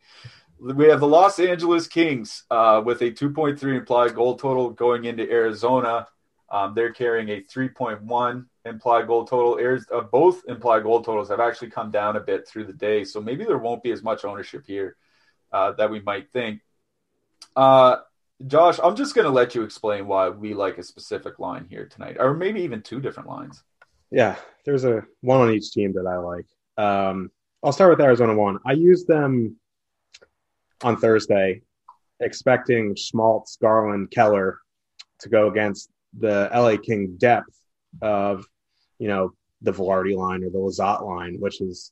[0.59, 5.31] We have the Los Angeles Kings uh, with a 2.3 implied goal total going into
[5.31, 6.09] Arizona.
[6.51, 9.79] Um, they're carrying a 3.1 implied goal total.
[9.93, 13.21] Uh, both implied goal totals have actually come down a bit through the day, so
[13.21, 14.97] maybe there won't be as much ownership here
[15.53, 16.63] uh, that we might think.
[17.55, 17.99] Uh,
[18.45, 21.87] Josh, I'm just going to let you explain why we like a specific line here
[21.87, 23.63] tonight, or maybe even two different lines.
[24.11, 26.47] Yeah, there's a one on each team that I like.
[26.77, 27.31] Um,
[27.63, 28.59] I'll start with Arizona one.
[28.67, 29.57] I used them
[30.83, 31.63] on Thursday,
[32.21, 34.59] expecting Schmaltz, Garland, Keller
[35.21, 37.59] to go against the LA King depth
[38.03, 38.47] of,
[38.99, 41.91] you know, the Vilardi line or the Lizotte line, which is,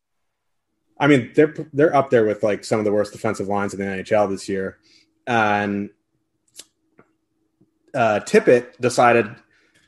[1.01, 3.81] I mean, they're they're up there with like some of the worst defensive lines in
[3.81, 4.79] the NHL this year,
[5.27, 5.91] and
[7.95, 9.27] uh, Tippett decided,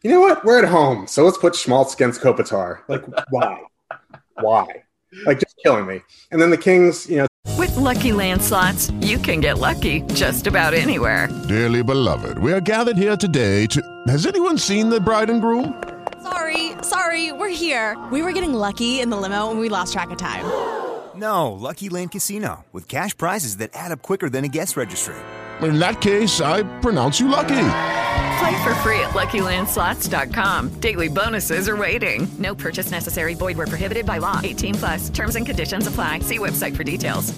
[0.03, 2.81] you know what, we're at home, so let's put Schmaltz against Kopitar.
[2.89, 3.61] Like, why,
[4.41, 4.67] why?
[5.25, 6.03] Like, just killing me.
[6.31, 7.27] And then the Kings, you know,
[7.59, 11.29] With Lucky Land slots, you can get lucky just about anywhere.
[11.49, 13.83] Dearly beloved, we are gathered here today to.
[14.09, 15.83] Has anyone seen the bride and groom?
[16.23, 17.97] Sorry, sorry, we're here.
[18.11, 20.45] We were getting lucky in the limo and we lost track of time.
[21.15, 25.15] No, Lucky Land Casino, with cash prizes that add up quicker than a guest registry.
[25.63, 27.69] In that case, I pronounce you lucky.
[28.39, 30.81] Play for free at LuckyLandSlots.com.
[30.81, 32.29] Daily bonuses are waiting.
[32.39, 33.35] No purchase necessary.
[33.35, 34.41] Void were prohibited by law.
[34.45, 35.11] 18 plus.
[35.11, 36.21] Terms and conditions apply.
[36.21, 37.33] See website for details.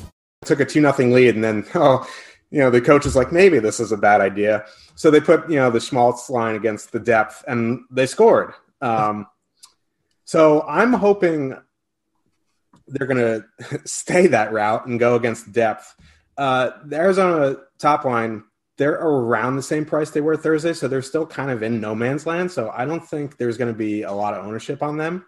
[0.44, 2.08] took a two nothing lead, and then oh,
[2.50, 4.64] you know, the coach is like, maybe this is a bad idea.
[4.96, 8.52] So they put you know the Schmaltz line against the depth, and they scored.
[8.80, 9.26] Um,
[10.24, 11.56] so I'm hoping
[12.88, 15.94] they're going to stay that route and go against depth.
[16.36, 18.44] Uh, the Arizona top line,
[18.76, 21.94] they're around the same price they were Thursday, so they're still kind of in no
[21.94, 22.50] man's land.
[22.50, 25.26] So I don't think there's going to be a lot of ownership on them.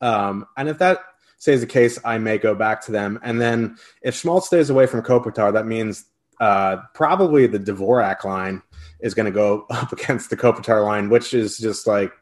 [0.00, 1.00] Um, and if that
[1.38, 3.18] stays the case, I may go back to them.
[3.22, 6.04] And then if Schmaltz stays away from Kopitar, that means
[6.40, 8.62] uh, probably the Dvorak line
[9.00, 12.12] is going to go up against the Kopitar line, which is just like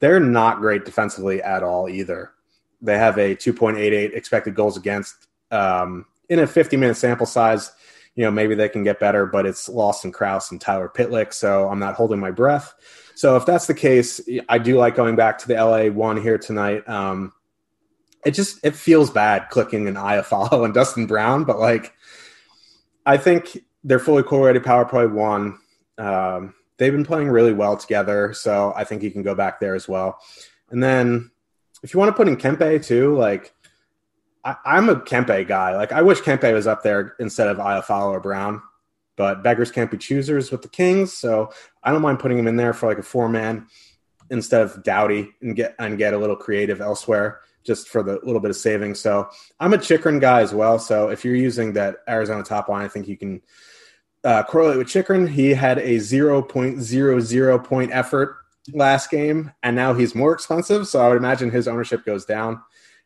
[0.00, 2.32] they're not great defensively at all either.
[2.80, 7.70] They have a 2.88 expected goals against um, in a 50 minute sample size.
[8.14, 11.68] You know, maybe they can get better, but it's Lawson Crouse and Tyler Pitlick, so
[11.68, 12.74] I'm not holding my breath.
[13.14, 16.38] So if that's the case, I do like going back to the LA one here
[16.38, 16.86] tonight.
[16.88, 17.32] Um,
[18.24, 21.94] it just it feels bad clicking an Iafallo and Dustin Brown, but like
[23.04, 25.58] I think they're fully correlated power play one.
[25.98, 29.74] Um, they've been playing really well together, so I think you can go back there
[29.74, 30.18] as well.
[30.70, 31.30] And then
[31.82, 33.52] if you want to put in Kempe too, like
[34.44, 35.76] I, I'm a Kempe guy.
[35.76, 38.62] Like I wish Kempe was up there instead of Iafallo or Brown,
[39.16, 41.52] but beggars can't be choosers with the Kings, so
[41.82, 43.66] I don't mind putting him in there for like a four man
[44.30, 48.40] instead of Dowdy and get and get a little creative elsewhere just for the little
[48.40, 48.98] bit of savings.
[49.00, 49.28] So
[49.60, 50.78] I'm a Chychrun guy as well.
[50.78, 53.40] So if you're using that Arizona top line, I think you can
[54.24, 55.28] uh, correlate with Chychrun.
[55.28, 58.36] He had a 0.00 point effort
[58.72, 60.88] last game, and now he's more expensive.
[60.88, 62.62] So I would imagine his ownership goes down.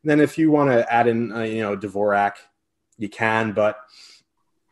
[0.07, 2.35] Then if you want to add in, uh, you know, Dvorak,
[2.97, 3.77] you can, but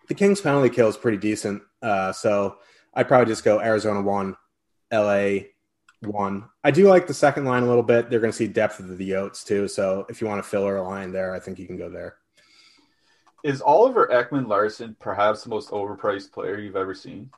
[0.06, 1.60] the Kings penalty kill is pretty decent.
[1.82, 2.58] Uh, so
[2.94, 4.36] I'd probably just go Arizona one,
[4.92, 5.38] LA
[6.02, 6.44] one.
[6.62, 8.08] I do like the second line a little bit.
[8.08, 9.66] They're going to see depth of the Yotes too.
[9.66, 12.14] So if you want to filler a line there, I think you can go there.
[13.42, 17.28] Is Oliver Ekman-Larsson perhaps the most overpriced player you've ever seen?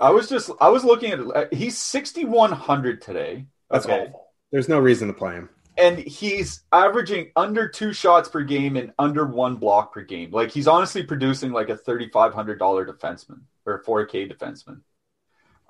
[0.00, 3.46] I was just I was looking at he's sixty one hundred today.
[3.70, 4.06] That's okay.
[4.08, 4.26] awful.
[4.50, 5.48] There's no reason to play him.
[5.76, 10.30] And he's averaging under two shots per game and under one block per game.
[10.30, 14.80] Like he's honestly producing like a thirty five hundred dollar defenseman or four K defenseman.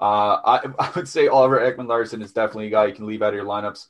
[0.01, 3.29] Uh, I, I would say Oliver Ekman-Larsson is definitely a guy you can leave out
[3.29, 3.87] of your lineups.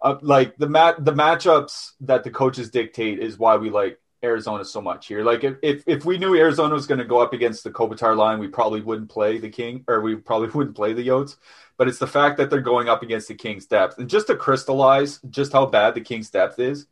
[0.00, 4.64] Uh, like the mat the matchups that the coaches dictate is why we like Arizona
[4.64, 5.22] so much here.
[5.24, 8.16] Like if if, if we knew Arizona was going to go up against the Kopitar
[8.16, 11.36] line, we probably wouldn't play the King or we probably wouldn't play the Yotes.
[11.82, 14.36] But it's the fact that they're going up against the King's depth, and just to
[14.36, 16.86] crystallize just how bad the King's depth is,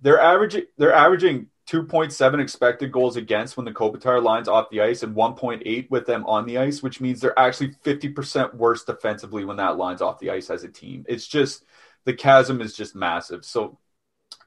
[0.00, 5.02] they're averaging they're averaging 2.7 expected goals against when the Kopitar line's off the ice
[5.02, 9.58] and 1.8 with them on the ice, which means they're actually 50% worse defensively when
[9.58, 11.04] that line's off the ice as a team.
[11.06, 11.64] It's just
[12.06, 13.44] the chasm is just massive.
[13.44, 13.78] So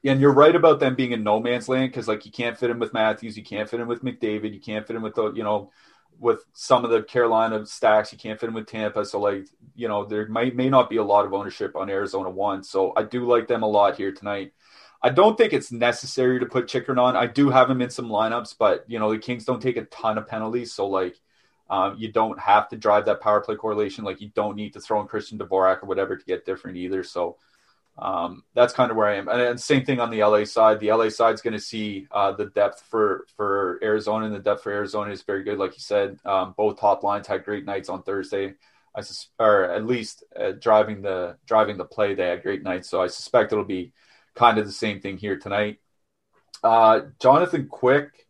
[0.04, 2.70] and you're right about them being in no man's land because like you can't fit
[2.70, 5.30] in with Matthews, you can't fit in with McDavid, you can't fit in with the
[5.30, 5.70] you know
[6.20, 9.04] with some of the Carolina stacks, you can't fit him with Tampa.
[9.04, 12.30] So like you know there might may not be a lot of ownership on Arizona
[12.30, 12.62] one.
[12.62, 14.52] So I do like them a lot here tonight.
[15.02, 17.16] I don't think it's necessary to put Chychrun on.
[17.16, 19.84] I do have him in some lineups, but you know the Kings don't take a
[19.86, 21.16] ton of penalties, so like
[21.70, 24.04] um, you don't have to drive that power play correlation.
[24.04, 27.02] Like you don't need to throw in Christian Dvorak or whatever to get different either.
[27.02, 27.38] So
[27.98, 29.28] um, that's kind of where I am.
[29.28, 30.80] And, and, same thing on the LA side.
[30.80, 34.62] The LA side's going to see uh, the depth for for Arizona, and the depth
[34.62, 35.58] for Arizona is very good.
[35.58, 38.54] Like you said, um, both top lines had great nights on Thursday.
[38.94, 42.88] I sus- or at least uh, driving the driving the play, they had great nights.
[42.88, 43.92] So I suspect it'll be
[44.34, 45.78] kind of the same thing here tonight.
[46.62, 48.26] Uh, Jonathan Quick,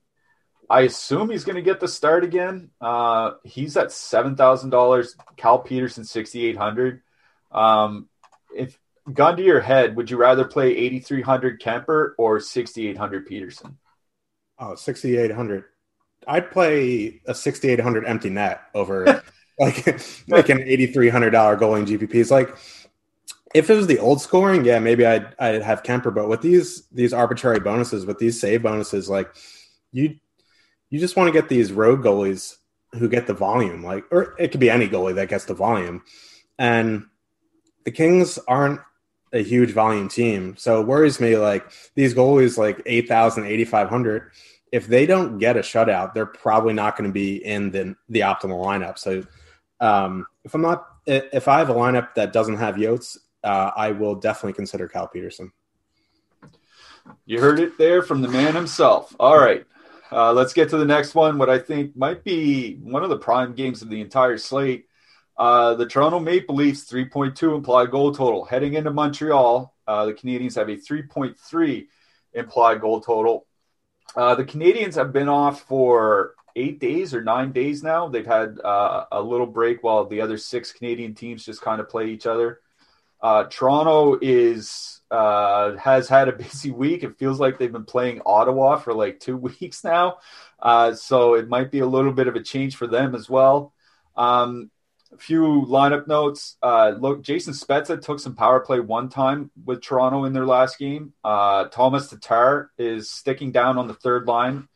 [0.68, 2.70] I assume he's going to get the start again.
[2.80, 5.16] Uh, he's at seven thousand dollars.
[5.37, 7.03] Cal Petersen sixty eight hundred.
[7.53, 8.09] Um,
[8.55, 8.78] if
[9.12, 12.96] gun to your head, would you rather play eighty three hundred Kuemper or sixty eight
[12.96, 13.78] hundred Petersen?
[14.61, 15.64] Oh, 6,800.
[16.28, 19.07] I'd play a 6,800 empty net over
[19.59, 19.86] like
[20.28, 22.14] like an $8,300 goalie GPP.
[22.16, 22.55] It's like
[23.55, 26.14] if it was the old scoring, yeah, maybe I'd I'd have Kuemper.
[26.14, 29.34] But with these these arbitrary bonuses, with these save bonuses, like
[29.92, 30.16] you
[30.90, 32.57] you just want to get these road goalies
[32.92, 36.03] who get the volume, like or it could be any goalie that gets the volume.
[36.59, 37.07] And
[37.84, 38.80] the Kings aren't
[39.33, 40.57] a huge volume team.
[40.57, 44.31] So it worries me like these goalies like 8,000, 8,500,
[44.72, 48.20] if they don't get a shutout, they're probably not going to be in the, the
[48.20, 48.99] optimal lineup.
[48.99, 49.24] So
[49.81, 53.93] um, if I'm not, if I have a lineup that doesn't have Yotes, uh, I
[53.93, 55.53] will definitely consider Cal Petersen.
[57.24, 59.14] You heard it there from the man himself.
[59.18, 59.64] All right.
[60.12, 61.39] Uh, let's get to the next one.
[61.39, 64.87] What I think might be one of the prime games of the entire slate.
[65.41, 68.45] Uh, the Toronto Maple Leafs 3.2 implied goal total.
[68.45, 71.86] Heading into Montreal, uh, the Canadiens have a 3.3
[72.34, 73.47] implied goal total.
[74.14, 78.07] Uh, the Canadiens have been off for eight days or nine days now.
[78.07, 81.88] They've had uh, a little break while the other six Canadian teams just kind of
[81.88, 82.61] play each other.
[83.22, 87.03] Uh, Toronto is has had a busy week.
[87.03, 90.18] It feels like they've been playing Ottawa for like two weeks now,
[90.93, 93.72] so it might be a little bit of a change for them as well.
[94.18, 94.70] Um,
[95.13, 96.57] a few lineup notes.
[96.63, 100.79] Uh, look, Jason Spezza took some power play one time with Toronto in their last
[100.79, 101.13] game.
[101.25, 104.69] Uh, Tomas Tatar is sticking down on the third line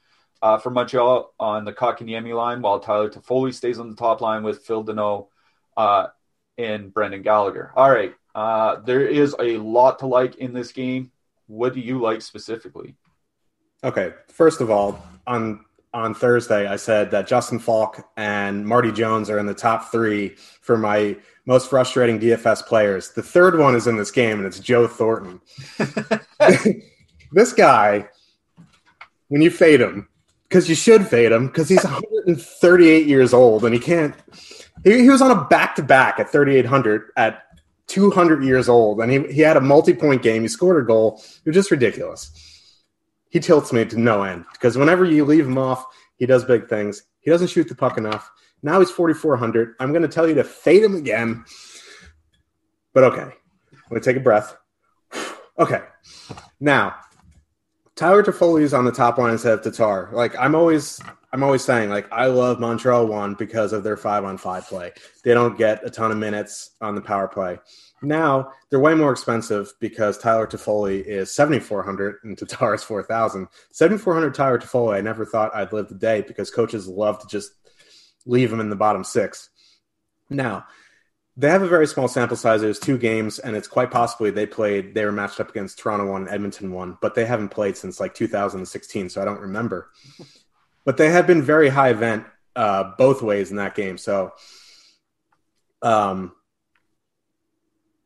[0.42, 4.42] uh, for Montreal on the Kotkaniemi line, while Tyler Toffoli stays on the top line
[4.42, 5.28] with Phil Danault
[5.76, 6.08] uh,
[6.58, 7.72] and Brendan Gallagher.
[7.76, 11.12] All right, uh, there is a lot to like in this game.
[11.46, 12.96] What do you like specifically?
[13.82, 15.64] Okay, first of all, on
[15.94, 20.30] on Thursday, I said that Justin Faulk and Marty Jones are in the top three
[20.60, 21.16] for my
[21.46, 23.12] most frustrating DFS players.
[23.12, 25.40] The third one is in this game, and it's Joe Thornton.
[27.32, 28.08] this guy,
[29.28, 30.08] when you fade him,
[30.48, 34.14] because you should fade him, because he's 138 years old and he can't.
[34.82, 37.44] He, he was on a back to back at 3,800 at
[37.86, 40.42] 200 years old, and he, he had a multi point game.
[40.42, 41.22] He scored a goal.
[41.44, 42.53] It was just ridiculous
[43.34, 45.84] he tilts me to no end because whenever you leave him off,
[46.18, 47.02] he does big things.
[47.18, 48.30] He doesn't shoot the puck enough.
[48.62, 49.74] Now he's 4,400.
[49.80, 51.44] I'm going to tell you to fade him again.
[52.92, 54.56] But okay, I'm going to take a breath.
[55.56, 55.82] Okay,
[56.58, 56.96] now
[57.94, 60.10] Tyler Toffoli is on the top line instead of Tatar.
[60.12, 61.00] Like I'm always,
[61.32, 64.90] I'm always saying, like I love Montreal one because of their five on five play.
[65.22, 67.60] They don't get a ton of minutes on the power play.
[68.04, 73.48] Now they're way more expensive because Tyler Toffoli is 7,400 and Tatar is 4,000.
[73.72, 77.52] 7,400 Tyler Toffoli, I never thought I'd live the day because coaches love to just
[78.26, 79.50] leave him in the bottom six.
[80.30, 80.66] Now,
[81.36, 82.62] they have a very small sample size.
[82.62, 85.78] It was two games, and it's quite possibly they played, they were matched up against
[85.78, 89.90] Toronto one, Edmonton one, but they haven't played since like 2016, so I don't remember.
[90.86, 93.96] But they have been very high event uh, both ways in that game.
[93.96, 94.34] So,
[95.80, 96.32] um,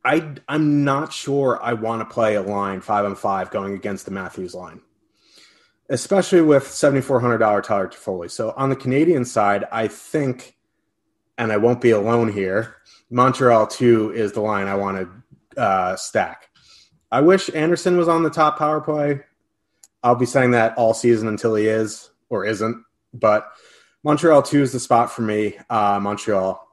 [0.05, 4.05] I I'm not sure I want to play a line five on five going against
[4.05, 4.80] the Matthews line,
[5.90, 8.30] especially with seventy four hundred dollar Tyler Toffoli.
[8.30, 10.57] So on the Canadian side, I think,
[11.36, 12.76] and I won't be alone here.
[13.11, 15.09] Montreal two is the line I want
[15.57, 16.49] to uh, stack.
[17.11, 19.20] I wish Anderson was on the top power play.
[20.03, 22.84] I'll be saying that all season until he is or isn't.
[23.12, 23.51] But
[24.05, 25.59] Montreal two is the spot for me.
[25.68, 26.64] Uh, Montreal,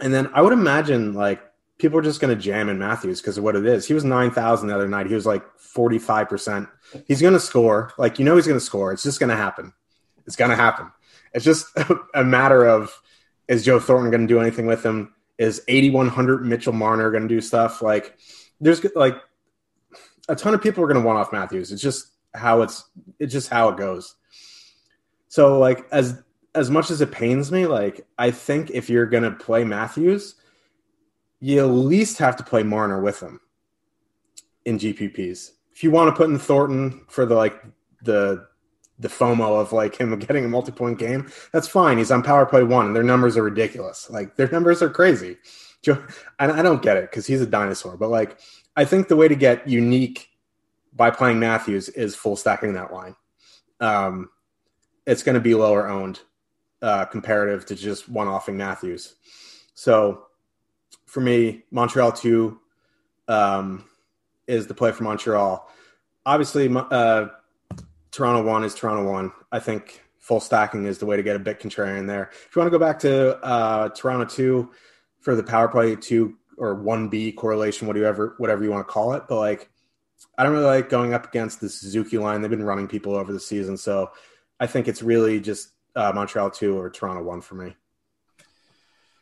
[0.00, 1.40] and then I would imagine like
[1.78, 3.86] people are just going to jam in Matthews because of what it is.
[3.86, 5.06] He was 9,000 the other night.
[5.06, 6.68] He was like 45%.
[7.06, 7.92] He's going to score.
[7.96, 8.92] Like, you know, he's going to score.
[8.92, 9.72] It's just going to happen.
[10.26, 10.90] It's going to happen.
[11.32, 11.66] It's just
[12.14, 13.00] a matter of
[13.46, 15.14] is Joe Thornton going to do anything with him?
[15.38, 17.80] Is 8,100 Mitchell Marner going to do stuff?
[17.80, 18.18] Like,
[18.60, 19.16] there's like
[20.28, 21.70] a ton of people are going to want off Matthews.
[21.70, 22.84] It's just how it's,
[23.20, 24.16] it's just how it goes.
[25.28, 26.20] So, like, as,
[26.54, 30.34] as much as it pains me, like, I think if you're going to play Matthews,
[31.40, 33.40] you at least have to play Marner with him
[34.64, 35.50] in GPPs.
[35.72, 37.62] If you want to put in Thornton for the like
[38.02, 38.46] the
[38.98, 41.98] the FOMO of like him getting a multi-point game, that's fine.
[41.98, 44.10] He's on power play one, and their numbers are ridiculous.
[44.10, 45.36] Like their numbers are crazy.
[46.40, 48.40] And I don't get it because he's a dinosaur, but like
[48.76, 50.28] I think the way to get unique
[50.92, 53.14] by playing Matthews is full stacking that line.
[53.80, 54.28] Um,
[55.06, 56.20] it's going to be lower owned
[56.82, 59.14] uh, comparative to just one offing Matthews.
[59.74, 60.27] So
[61.08, 62.60] for me, Montreal two
[63.26, 63.84] um,
[64.46, 65.68] is the play for Montreal.
[66.26, 67.28] Obviously, uh,
[68.10, 69.32] Toronto one is Toronto one.
[69.50, 72.30] I think full stacking is the way to get a bit contrarian there.
[72.30, 74.70] If you want to go back to uh, Toronto two
[75.20, 79.14] for the power play two or one B correlation, whatever whatever you want to call
[79.14, 79.70] it, but like
[80.36, 82.42] I don't really like going up against the Suzuki line.
[82.42, 84.10] They've been running people over the season, so
[84.60, 87.74] I think it's really just uh, Montreal two or Toronto one for me.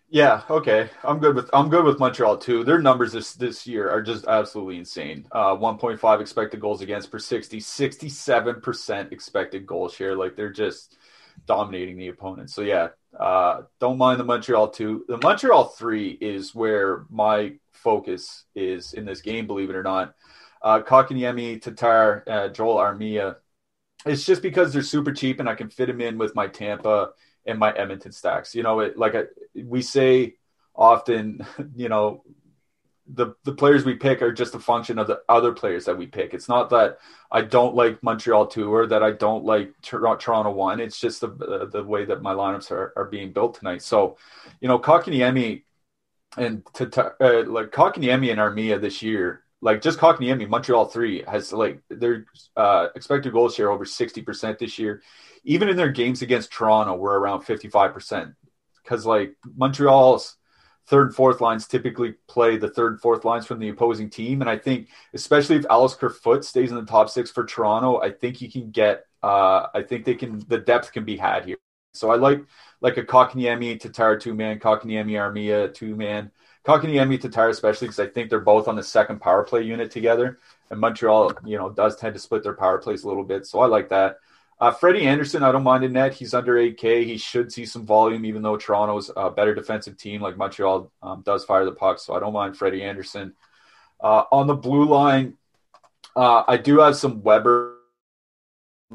[0.08, 0.88] Yeah, okay.
[1.02, 2.62] I'm good with I'm good with Montreal too.
[2.62, 5.26] Their numbers this this year are just absolutely insane.
[5.32, 10.14] Uh 1.5 expected goals against per 60, 67% expected goal share.
[10.16, 10.96] Like they're just
[11.46, 12.50] dominating the opponent.
[12.50, 12.88] So yeah,
[13.18, 15.06] uh don't mind the Montreal 2.
[15.08, 20.14] The Montreal 3 is where my focus is in this game, believe it or not.
[20.62, 23.36] Uh Kotkaniemi, Tatar, uh, Joel Armia.
[24.04, 27.10] It's just because they're super cheap and I can fit them in with my Tampa
[27.46, 28.54] and my Edmonton stacks.
[28.54, 29.24] You know, it, like I,
[29.54, 30.34] we say
[30.74, 32.22] often, you know,
[33.08, 36.06] the the players we pick are just a function of the other players that we
[36.06, 36.34] pick.
[36.34, 36.98] It's not that
[37.30, 40.80] I don't like Montreal two or that I don't like Toronto one.
[40.80, 43.82] It's just the the way that my lineups are, are being built tonight.
[43.82, 44.16] So,
[44.60, 45.62] you know, Kotkaniemi
[46.36, 51.52] and to, uh, like Kotkaniemi and Armia this year, like just Kotkaniemi, Montreal three has
[51.52, 52.26] like their
[52.56, 55.00] uh, expected goal share over sixty percent this year
[55.46, 58.34] even in their games against Toronto, we're around 55%.
[58.82, 60.36] Because like Montreal's
[60.86, 64.40] third and fourth lines typically play the third and fourth lines from the opposing team.
[64.40, 68.10] And I think, especially if Alex Kerfoot stays in the top six for Toronto, I
[68.10, 71.56] think you can get, uh, I think they can, the depth can be had here.
[71.94, 72.44] So I like
[72.80, 76.30] like a Kotkaniemi Tatar two man, Kotkaniemi Armia two man,
[76.64, 80.38] Kotkaniemi Tatar especially because I think they're both on the second power play unit together.
[80.70, 83.46] And Montreal, you know, does tend to split their power plays a little bit.
[83.46, 84.18] So I like that.
[84.58, 86.14] Uh, Freddie Andersen, I don't mind in net.
[86.14, 87.04] He's under 8K.
[87.04, 91.22] He should see some volume, even though Toronto's a better defensive team, like Montreal um,
[91.26, 91.98] does fire the puck.
[91.98, 93.34] So I don't mind Freddie Andersen.
[94.00, 95.34] Uh, on the blue line,
[96.14, 97.76] uh, I do have some Weber,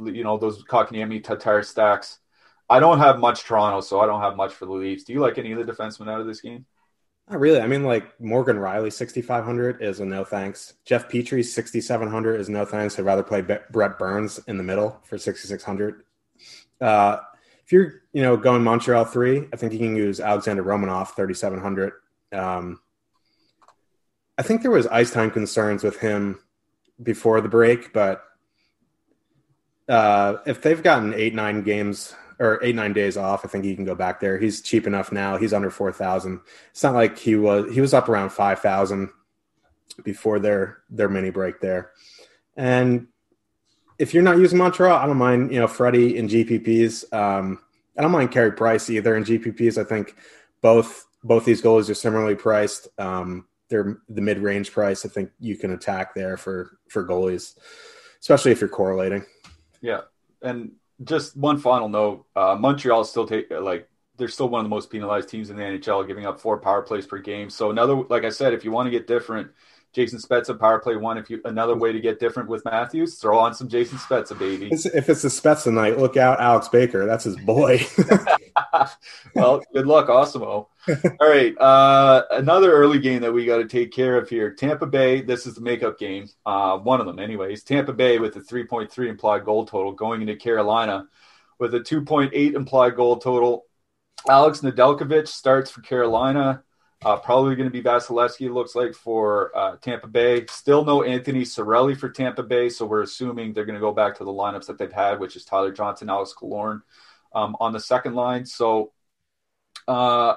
[0.03, 2.19] you know, those Kotkaniemi Tatar stacks.
[2.67, 5.03] I don't have much Toronto, so I don't have much for the Leafs.
[5.03, 6.65] Do you like any of the defensemen out of this game?
[7.31, 7.61] Not really.
[7.61, 10.73] I mean, like Morgan Rielly, 6,500 is a no thanks.
[10.83, 12.99] Jeff Petry, 6,700 is no thanks.
[12.99, 16.03] I'd rather play Brent Burns in the middle for 6,600.
[16.81, 17.19] Uh,
[17.63, 21.93] if you're, you know, going Montreal three, I think you can use Alexander Romanov, 3,700.
[22.33, 22.81] Um,
[24.37, 26.37] I think there was ice time concerns with him
[27.01, 28.25] before the break, but
[29.87, 33.45] uh, if they've gotten eight, nine games or eight nine days off.
[33.45, 34.39] I think he can go back there.
[34.39, 35.37] He's cheap enough now.
[35.37, 36.41] He's under four thousand.
[36.71, 37.73] It's not like he was.
[37.73, 39.09] He was up around five thousand
[40.03, 41.91] before their their mini break there.
[42.57, 43.07] And
[43.99, 45.53] if you're not using Montreal, I don't mind.
[45.53, 47.13] You know, Freddie in GPPs.
[47.13, 47.59] Um,
[47.95, 49.79] I don't mind Carey Price either in GPPs.
[49.79, 50.15] I think
[50.61, 52.87] both both these goalies are similarly priced.
[52.99, 55.05] Um, they're the mid range price.
[55.05, 57.55] I think you can attack there for for goalies,
[58.19, 59.25] especially if you're correlating.
[59.81, 60.01] Yeah,
[60.41, 60.71] and
[61.03, 64.89] just one final note: uh, Montreal still take like they're still one of the most
[64.91, 67.49] penalized teams in the NHL, giving up four power plays per game.
[67.49, 69.51] So another, like I said, if you want to get different,
[69.93, 71.17] Jason Spezza power play one.
[71.17, 74.69] If you another way to get different with Matthews, throw on some Jason Spezza, baby.
[74.71, 77.05] if it's a Spezza night, look out, Alex Baker.
[77.05, 77.85] That's his boy.
[79.35, 80.67] well, good luck, Awesemo.
[80.87, 84.53] All right, uh, another early game that we got to take care of here.
[84.53, 85.21] Tampa Bay.
[85.21, 86.29] This is the makeup game.
[86.45, 87.63] Uh, one of them, anyways.
[87.63, 91.07] Tampa Bay with a 3.3 implied goal total going into Carolina
[91.59, 93.65] with a 2.8 implied goal total.
[94.27, 96.63] Alex Nedeljkovic starts for Carolina.
[97.03, 100.45] Uh, probably going to be Vasilevskiy, looks like, for uh, Tampa Bay.
[100.47, 104.15] Still no Anthony Cirelli for Tampa Bay, so we're assuming they're going to go back
[104.17, 106.81] to the lineups that they've had, which is Tyler Johnson, Alex Killorn
[107.33, 108.45] um, on the second line.
[108.45, 108.91] So
[109.87, 110.35] uh,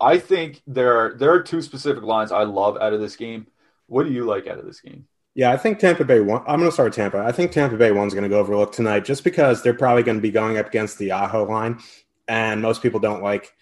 [0.00, 3.46] I think there are there are two specific lines I love out of this game.
[3.86, 5.06] What do you like out of this game?
[5.34, 6.20] Yeah, I think Tampa Bay.
[6.20, 7.18] One, I'm going to start with Tampa.
[7.18, 10.18] I think Tampa Bay one's going to go overlooked tonight, just because they're probably going
[10.18, 11.80] to be going up against the Aho line,
[12.28, 13.52] and most people don't like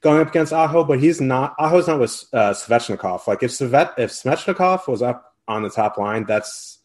[0.00, 1.54] going up against Aho, but he's not.
[1.58, 3.26] Aho's not with uh, Svechnikov.
[3.26, 6.78] Like if Svet, if Svechnikov was up on the top line, that's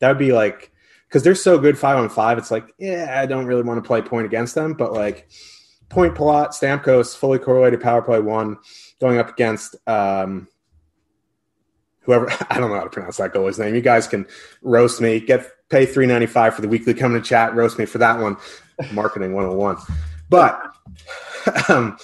[0.00, 0.70] that would be like
[1.08, 2.38] because they're so good five on five.
[2.38, 5.28] It's like yeah, I don't really want to play Point against them, but like
[5.88, 8.58] Point Palat, Stamkos, fully correlated power play one,
[9.00, 9.76] going up against.
[9.86, 10.48] Um,
[12.00, 13.74] whoever I don't know how to pronounce that goalie's name.
[13.74, 14.26] You guys can
[14.62, 15.20] roast me.
[15.20, 16.94] Get pay three ninety five for the weekly.
[16.94, 18.36] Come to chat, roast me for that one.
[18.92, 19.76] Marketing one hundred and one.
[20.28, 20.60] But
[21.68, 21.96] um,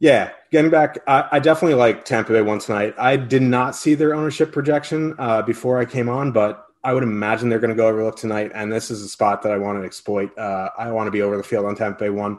[0.00, 2.94] yeah, getting back, I, I, definitely like Tampa Bay one tonight.
[2.98, 7.02] I did not see their ownership projection uh, before I came on, but I would
[7.02, 8.52] imagine they're going to go overlook tonight.
[8.54, 10.36] And this is a spot that I want to exploit.
[10.38, 12.38] Uh, I want to be over the field on Tampa Bay one.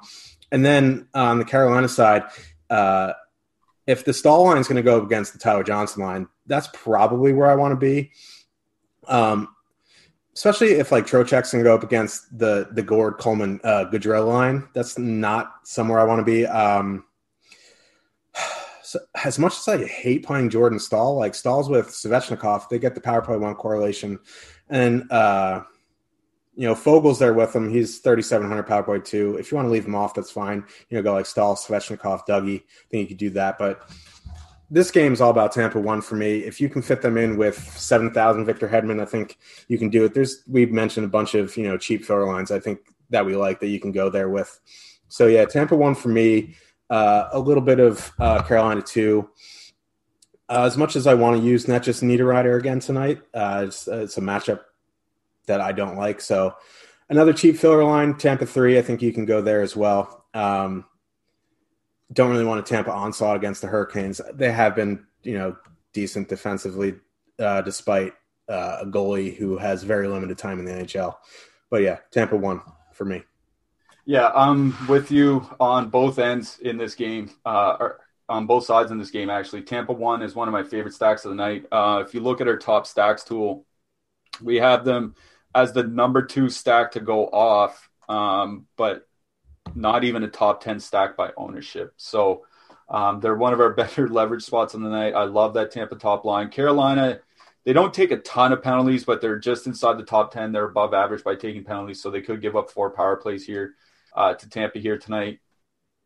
[0.51, 2.23] And then on the Carolina side,
[2.69, 3.13] uh,
[3.85, 7.33] if the Staal line is going to go against the Tyler Johnson line, that's probably
[7.33, 8.11] where I want to be.
[9.07, 9.49] Um,
[10.33, 14.67] especially if like Trocheck's going to go up against the the Gourde Coleman uh, line.
[14.73, 16.45] That's not somewhere I want to be.
[16.45, 17.03] Um,
[18.89, 22.95] so as much as I hate playing Jordan Staal, like Staal's with Svechnikov, they get
[22.95, 24.17] the power play one correlation,
[24.67, 25.61] and uh,
[26.55, 27.69] you know, Foegele's there with him.
[27.69, 29.37] He's 3,700 power play too.
[29.37, 30.65] If you want to leave him off, that's fine.
[30.89, 32.61] You know, go like Staal, Svechnikov, Dougie.
[32.61, 33.59] I think you could do that.
[33.59, 33.87] But
[34.71, 36.39] this game's all about Tampa one for me.
[36.39, 39.37] If you can fit them in with 7,000 Victor Hedman, I think
[39.67, 40.15] you can do it.
[40.15, 42.49] There's, we've mentioned a bunch of, you know, cheap thrower lines.
[42.49, 42.79] I think
[43.11, 44.59] that we like that you can go there with.
[45.09, 46.55] So yeah, Tampa one for me.
[46.89, 49.29] Uh, a little bit of uh, Carolina two.
[50.49, 53.87] Uh, as much as I want to use not just Niederreiter again tonight, uh, it's,
[53.87, 54.61] it's, a matchup
[55.45, 56.19] that I don't like.
[56.19, 56.55] So
[57.09, 58.79] another cheap filler line, Tampa three.
[58.79, 60.25] I think you can go there as well.
[60.33, 60.85] Um,
[62.11, 64.19] don't really want a Tampa onslaught against the Hurricanes.
[64.33, 65.55] They have been, you know,
[65.93, 66.95] decent defensively,
[67.37, 68.13] uh, despite
[68.49, 71.15] uh, a goalie who has very limited time in the NHL.
[71.69, 72.61] But yeah, Tampa one
[72.93, 73.21] for me.
[74.09, 77.29] Yeah, I'm with you on both ends in this game.
[77.45, 77.89] Uh,
[78.27, 79.61] on both sides in this game, actually.
[79.61, 81.67] Tampa one is one of my favorite stacks of the night.
[81.71, 83.67] Uh, if you look at our top stacks tool,
[84.41, 85.13] we have them
[85.53, 89.07] as the number two stack to go off, um, but
[89.75, 91.93] not even a top 10 stack by ownership.
[91.97, 92.47] So
[92.89, 95.13] um, they're one of our better leverage spots on the night.
[95.13, 96.49] I love that Tampa top line.
[96.49, 97.19] Carolina,
[97.63, 100.51] they don't take a ton of penalties, but they're just inside the top 10.
[100.51, 103.75] They're above average by taking penalties, so they could give up four power plays here
[104.19, 105.39] uh, to Tampa here tonight.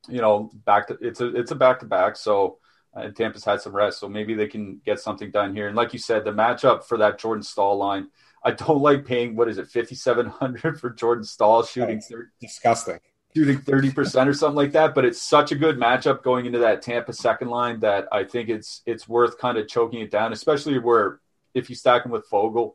[0.07, 2.59] You know, back to it's a it's a back to back, so
[2.95, 5.67] uh, Tampa's had some rest, so maybe they can get something done here.
[5.67, 8.09] And like you said, the matchup for that Jordan Staal line,
[8.43, 12.01] I don't like paying what is it fifty seven hundred for Jordan Staal shooting.
[12.39, 12.99] disgusting.
[13.35, 16.59] Shooting thirty percent or something like that, but it's such a good matchup going into
[16.59, 20.33] that Tampa second line that I think it's it's worth kind of choking it down,
[20.33, 21.19] especially where
[21.55, 22.73] if you stack him with Foegele,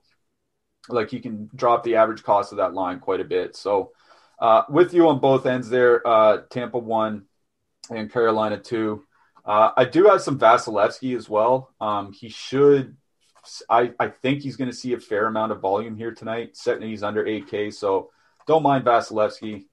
[0.89, 3.55] like you can drop the average cost of that line quite a bit.
[3.55, 3.93] So
[4.41, 7.25] uh, with you on both ends there, uh, Tampa one
[7.91, 9.05] and Carolina two.
[9.45, 11.75] Uh, I do have some Vasilevskiy as well.
[11.81, 12.97] Um, he should.
[13.71, 16.57] I, I think he's going to see a fair amount of volume here tonight.
[16.57, 18.11] Setting he's under 8K, so
[18.47, 19.65] don't mind Vasilevskiy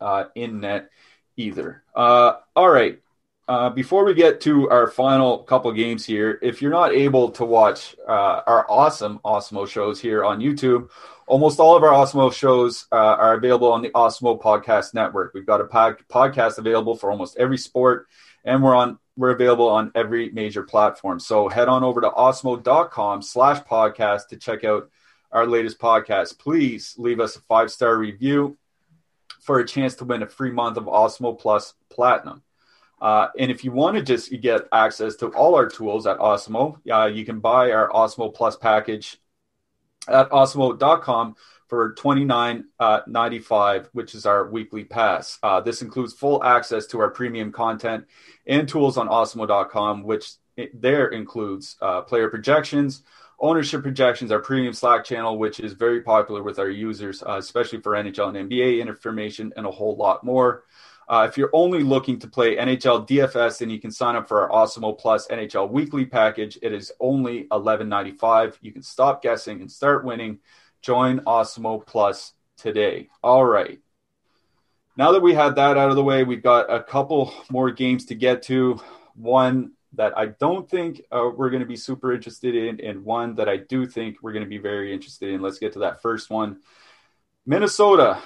[0.00, 0.90] uh, in net
[1.36, 1.82] either.
[1.94, 3.00] Uh, all right,
[3.48, 7.44] uh, before we get to our final couple games here, if you're not able to
[7.44, 10.88] watch our awesome Awesemo shows here on YouTube,
[11.26, 15.32] almost all of our Awesemo shows uh, are available on the Awesemo Podcast Network.
[15.34, 18.06] We've got a pod- podcast available for almost every sport,
[18.44, 21.20] and we're on we're available on every major platform.
[21.20, 24.90] So head on over to awesemo.com slash podcast to check out
[25.30, 26.38] our latest podcast.
[26.38, 28.58] Please leave us a five star review
[29.40, 32.42] for a chance to win a free month of Awesemo Plus Platinum.
[33.00, 36.78] Uh, and if you want to just get access to all our tools at Awesemo,
[36.90, 39.18] uh, you can buy our Awesemo Plus package
[40.08, 41.36] at awesemo.com
[41.68, 45.38] for $29.95, uh, which is our weekly pass.
[45.42, 48.04] Uh, this includes full access to our premium content
[48.46, 50.32] and tools on awesemo.com, which
[50.72, 53.02] there includes uh, player projections,
[53.40, 57.80] ownership projections, our premium Slack channel, which is very popular with our users, uh, especially
[57.80, 60.64] for NHL and NBA information, and a whole lot more.
[61.08, 64.50] Uh, if you're only looking to play NHL DFS, then you can sign up for
[64.50, 66.58] our Awesemo Plus NHL weekly package.
[66.62, 68.56] It is only $11.95.
[68.62, 70.38] You can stop guessing and start winning.
[70.80, 73.08] Join Awesemo Plus today.
[73.22, 73.78] All right.
[74.96, 78.06] Now that we had that out of the way, we've got a couple more games
[78.06, 78.80] to get to.
[79.14, 83.34] One that I don't think uh, we're going to be super interested in, and one
[83.36, 85.42] that I do think we're going to be very interested in.
[85.42, 86.60] Let's get to that first one.
[87.46, 88.18] Minnesota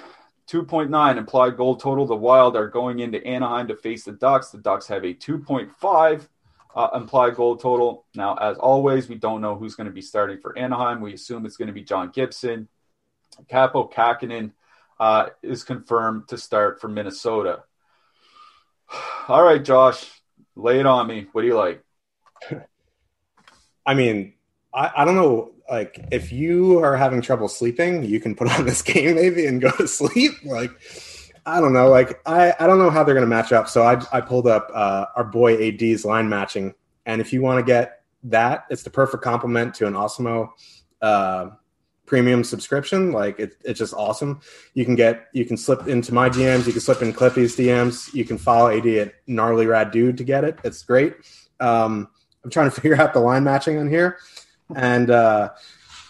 [0.49, 2.07] 2.9 implied goal total.
[2.07, 4.49] The Wild are going into Anaheim to face the Ducks.
[4.49, 6.27] The Ducks have a 2.5
[6.75, 8.05] uh, implied goal total.
[8.15, 11.01] Now, as always, we don't know who's going to be starting for Anaheim.
[11.01, 12.67] We assume it's going to be John Gibson.
[13.51, 14.51] Kaapo Kähkönen
[14.99, 17.63] uh, is confirmed to start for Minnesota.
[19.27, 20.09] All right, Josh,
[20.55, 21.27] lay it on me.
[21.31, 21.83] What do you like?
[23.85, 24.33] I mean,
[24.73, 28.65] I, I don't know like if you are having trouble sleeping, you can put on
[28.65, 30.33] this game maybe and go to sleep.
[30.43, 30.71] Like
[31.45, 33.69] I don't know, like I, I don't know how they're going to match up.
[33.69, 36.73] So I I pulled up uh, our boy AD's line matching,
[37.05, 40.49] and if you want to get that, it's the perfect complement to an Awesemo
[41.01, 41.49] uh,
[42.05, 43.11] premium subscription.
[43.11, 44.41] Like it, it's just awesome.
[44.73, 48.13] You can get you can slip into my DMs, you can slip in Clippy's DMs,
[48.13, 50.59] you can follow AD at gnarly rad dude to get it.
[50.63, 51.15] It's great.
[51.59, 52.09] Um,
[52.43, 54.17] I'm trying to figure out the line matching on here.
[54.75, 55.49] And uh,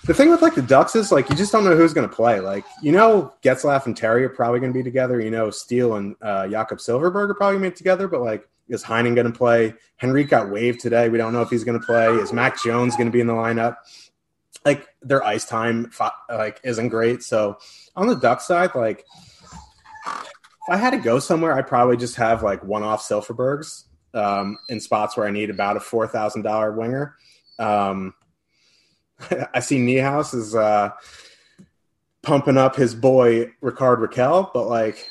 [0.06, 2.16] the thing with like the Ducks is like you just don't know who's going to
[2.16, 2.40] play.
[2.40, 5.20] Like you know, Getzlaf and Terry are probably going to be together.
[5.20, 8.08] You know, Steel and uh, Jakob Silfverberg are probably going to be together.
[8.08, 9.74] But like, is Heinen going to play?
[10.02, 11.10] Henrique got waived today.
[11.10, 12.08] We don't know if he's going to play.
[12.16, 13.78] Is Max Jones going to be in the lineup?
[14.66, 15.92] Like their ice time
[16.30, 17.24] like isn't great.
[17.24, 17.58] So
[17.96, 19.06] on the Duck side, like
[20.06, 24.58] if I had to go somewhere, I'd probably just have like one off Silfverbergs um,
[24.70, 27.16] in spots where I need about a four thousand dollar winger.
[27.58, 28.14] Um,
[29.54, 30.92] I see Niehaus is uh,
[32.22, 35.10] pumping up his boy Rickard Rakell, but like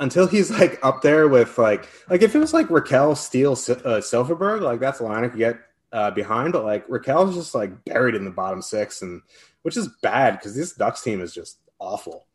[0.00, 4.00] until he's like up there with like like if it was like Rakell Steel uh,
[4.00, 5.58] Silfverberg, like that's a line I could get
[5.92, 9.22] uh, behind, but like Rakell's just like buried in the bottom six, and
[9.62, 12.26] which is bad because this Ducks team is just awful.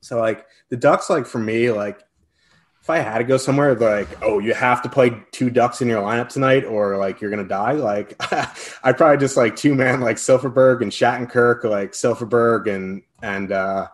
[0.00, 2.00] So like the Ducks, like for me, like
[2.80, 5.88] if I had to go somewhere, like oh you have to play two Ducks in
[5.88, 7.72] your lineup tonight, or like you're gonna die.
[7.72, 8.14] Like
[8.82, 13.88] I'd probably just like two man like Silfverberg and Shattenkirk, like Silfverberg and and uh,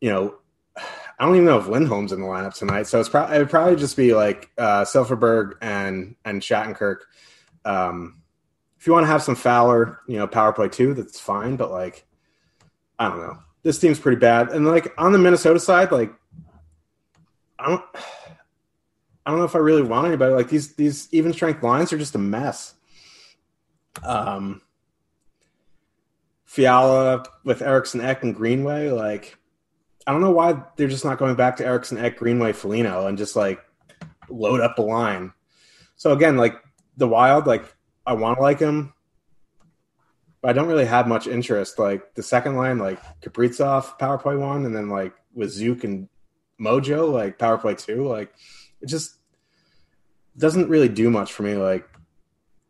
[0.00, 0.34] you know
[0.76, 3.50] I don't even know if Lindholm's in the lineup tonight, so it's probably it would
[3.50, 6.98] probably just be like uh, Silfverberg and and Shattenkirk.
[7.64, 8.22] Um,
[8.82, 11.54] if you want to have some Fowler, you know, power play too, that's fine.
[11.54, 12.04] But like,
[12.98, 14.48] I don't know, this team's pretty bad.
[14.48, 16.12] And like on the Minnesota side, like,
[17.62, 17.84] I don't,
[19.24, 20.34] I don't know if I really want anybody.
[20.34, 22.74] Like these these even strength lines are just a mess.
[24.02, 24.62] Um,
[26.44, 29.38] Fiala with Eriksson Ek and Greenway, like
[30.06, 33.16] I don't know why they're just not going back to Eriksson Ek, Greenway, Foligno, and
[33.16, 33.60] just like
[34.28, 35.32] load up the line.
[35.96, 36.56] So again, like
[36.96, 37.64] the Wild, like
[38.04, 38.92] I want to like him,
[40.40, 41.78] but I don't really have much interest.
[41.78, 46.08] Like the second line, like Kaprizov, power play one, and then like with Zook and
[46.62, 48.06] Mojo, like power play two.
[48.06, 48.32] Like
[48.80, 49.16] it just
[50.36, 51.54] doesn't really do much for me.
[51.54, 51.88] Like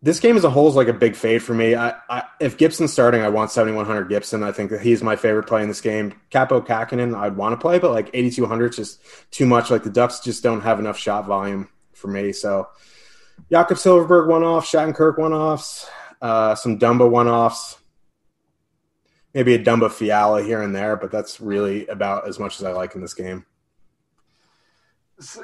[0.02, 1.76] this game as a whole is like a big fade for me.
[1.76, 4.42] I, I if Gibson's starting, I want 7100 Gibson.
[4.42, 6.14] I think that he's my favorite play in this game.
[6.30, 9.70] Kaapo Kähkönen, I'd want to play, but like 8200 is just too much.
[9.70, 12.32] Like the Ducks just don't have enough shot volume for me.
[12.32, 12.68] So
[13.50, 15.88] Jakob Silfverberg one off, Shattenkirk one offs,
[16.20, 17.78] uh, some Dumba one offs,
[19.34, 22.72] maybe a Dumba Fiala here and there, but that's really about as much as I
[22.72, 23.46] like in this game.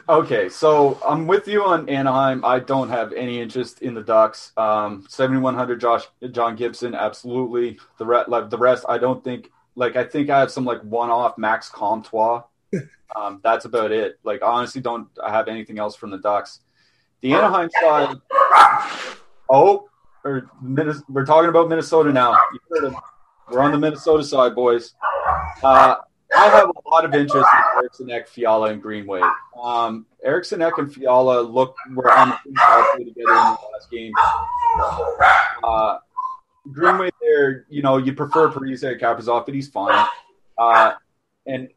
[0.09, 2.45] Okay, so I'm with you on Anaheim.
[2.45, 4.53] I don't have any interest in the Ducks.
[4.57, 7.79] Um, 7100 Josh John Gibson, absolutely.
[7.99, 9.51] The rest, like the rest, I don't think.
[9.77, 12.43] Like I think I have some like one-off Max Comtois.
[13.17, 14.19] um, that's about it.
[14.25, 16.61] Like honestly, don't I have anything else from the Ducks?
[17.21, 18.17] The Anaheim side.
[19.49, 19.89] Oh,
[20.25, 20.51] or
[21.09, 22.37] we're talking about Minnesota now.
[23.51, 24.95] We're on the Minnesota side, boys.
[25.63, 25.97] Uh,
[26.39, 29.23] I have a lot of interest in Eriksson Ek, Fiala, and Greenway.
[29.61, 34.13] Um, Eriksson Ek and Fiala look were on the team together in the last game.
[35.65, 35.99] Uh,
[36.71, 40.07] Greenway there, you know, you prefer Parise Kaprizov, but he's fine.
[40.57, 40.93] Uh,
[41.47, 41.69] and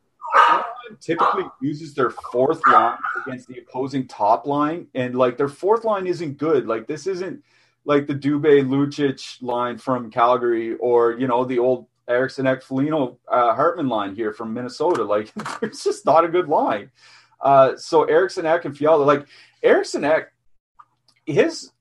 [0.99, 6.05] typically uses their fourth line against the opposing top line, and like their fourth line
[6.05, 6.67] isn't good.
[6.67, 7.43] Like this isn't
[7.85, 13.17] like the Dubé Lucic line from Calgary, or you know the old Eriksson Ek Foligno
[13.27, 15.03] uh, Hartman line here from Minnesota.
[15.03, 15.31] Like
[15.61, 16.91] it's just not a good line.
[17.39, 19.25] Uh, so Eriksson Ek and Fiala, like
[19.63, 20.31] Eriksson Ek,
[21.25, 21.71] his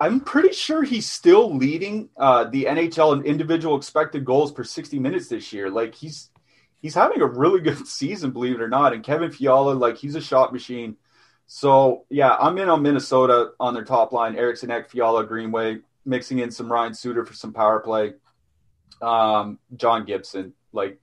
[0.00, 4.98] I'm pretty sure he's still leading uh, the NHL in individual expected goals per 60
[4.98, 5.70] minutes this year.
[5.70, 6.30] Like he's
[6.80, 8.94] he's having a really good season, believe it or not.
[8.94, 10.96] And Kevin Fiala, like he's a shot machine.
[11.46, 14.36] So yeah, I'm in on Minnesota on their top line.
[14.36, 18.14] Eriksson Ek, Fiala, Greenway, mixing in some Ryan Suter for some power play
[19.04, 20.52] um, John Gibson.
[20.72, 20.98] Like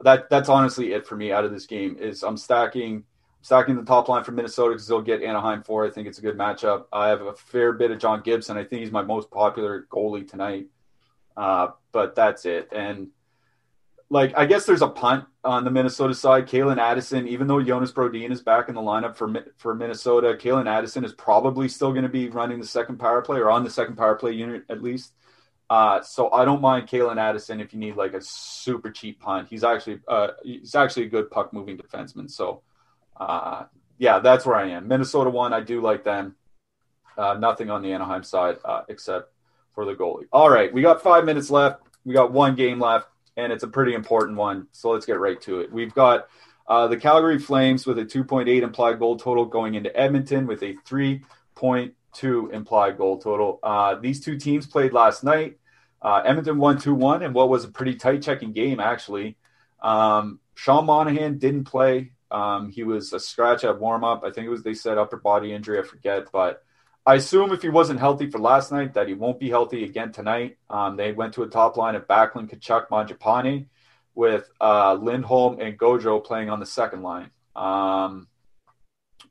[0.00, 0.30] that.
[0.30, 1.96] That's honestly it for me out of this game.
[1.98, 3.04] Is I'm stacking
[3.42, 5.86] stacking the top line for Minnesota because they'll get Anaheim for.
[5.86, 6.86] I think it's a good matchup.
[6.92, 8.56] I have a fair bit of John Gibson.
[8.56, 10.66] I think he's my most popular goalie tonight.
[11.36, 12.68] Uh, but that's it.
[12.72, 13.08] And
[14.08, 16.46] like I guess there's a punt on the Minnesota side.
[16.46, 20.66] Calen Addison, even though Jonas Brodin is back in the lineup for for Minnesota, Calen
[20.68, 23.70] Addison is probably still going to be running the second power play or on the
[23.70, 25.12] second power play unit at least.
[25.68, 29.48] Uh, so I don't mind Calen Addison if you need like a super cheap punt.
[29.48, 32.30] He's actually uh, he's actually a good puck moving defenseman.
[32.30, 32.62] So
[33.16, 33.64] uh,
[33.98, 34.86] yeah, that's where I am.
[34.86, 36.36] Minnesota one, I do like them.
[37.18, 39.32] Uh, nothing on the Anaheim side uh, except
[39.74, 40.26] for the goalie.
[40.32, 41.82] All right, we got five minutes left.
[42.04, 44.68] We got one game left, and it's a pretty important one.
[44.72, 45.72] So let's get right to it.
[45.72, 46.28] We've got
[46.68, 50.74] uh, the Calgary Flames with a 2.8 implied goal total going into Edmonton with a
[50.86, 53.58] 3.0 two implied goal total.
[53.62, 55.58] Uh, these two teams played last night.
[56.00, 59.36] Uh, Edmonton won 2 1 and what was a pretty tight checking game, actually.
[59.82, 62.12] Um, Sean Monahan didn't play.
[62.30, 64.22] Um, he was a scratch at warm up.
[64.24, 65.78] I think it was, they said, upper body injury.
[65.78, 66.28] I forget.
[66.32, 66.62] But
[67.04, 70.12] I assume if he wasn't healthy for last night, that he won't be healthy again
[70.12, 70.58] tonight.
[70.68, 73.66] Um, they went to a top line of Backlund, Tkachuk, Mangiapane
[74.14, 77.30] with uh, Lindholm and Gaudreau playing on the second line.
[77.54, 78.26] Um,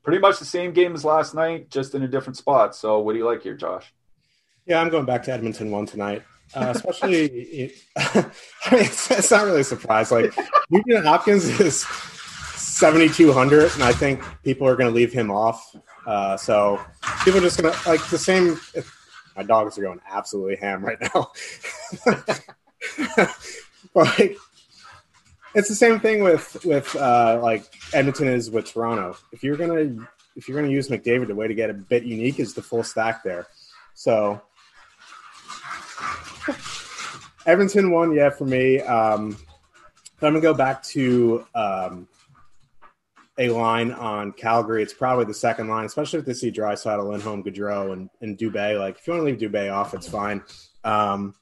[0.06, 2.76] pretty much the same game as last night, just in a different spot.
[2.76, 3.92] So, what do you like here, Josh?
[4.64, 6.22] Yeah, I'm going back to Edmonton one tonight.
[6.54, 8.24] Uh, especially, it, I
[8.70, 10.12] mean, it's, it's, not really a surprise.
[10.12, 10.32] Like
[10.70, 11.80] Nugent Hopkins is
[12.54, 15.74] 7,200, and I think people are going to leave him off.
[16.06, 16.80] Uh, so
[17.24, 18.60] people are just going to like the same.
[19.36, 21.32] My dogs are going absolutely ham right now.
[23.94, 24.36] like
[25.56, 29.16] it's the same thing with with uh, like Edmonton is with Toronto.
[29.32, 32.38] If you're gonna if you're gonna use McDavid, the way to get a bit unique
[32.38, 33.46] is the full stack there.
[33.94, 34.42] So
[37.46, 38.80] Edmonton one, yeah, for me.
[38.82, 39.38] Um,
[40.20, 42.06] I'm gonna go back to um,
[43.38, 44.82] a line on Calgary.
[44.82, 48.78] It's probably the second line, especially if they see Draisaitl, Lindholm, Gaudreau, and and Dubé.
[48.78, 50.42] Like if you want to leave Dubé off, it's fine.
[50.84, 51.34] Um,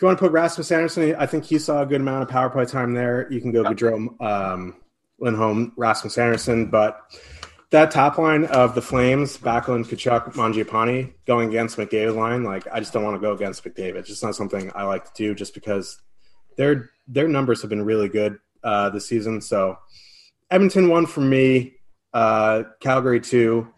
[0.00, 2.48] you want to put Rasmus Andersson, I think he saw a good amount of power
[2.48, 3.30] play time there.
[3.30, 4.76] You can go Gaudreau, um,
[5.18, 7.00] Lindholm, Rasmus Andersson, but
[7.70, 12.80] that top line of the Flames, Backlund, Tkachuk, Mangiapane going against McDavid line, like I
[12.80, 13.96] just don't want to go against McDavid.
[13.96, 16.00] It's just not something I like to do, just because
[16.56, 19.40] their their numbers have been really good uh, this season.
[19.40, 19.78] So
[20.50, 21.74] Edmonton one for me,
[22.12, 23.68] uh, Calgary two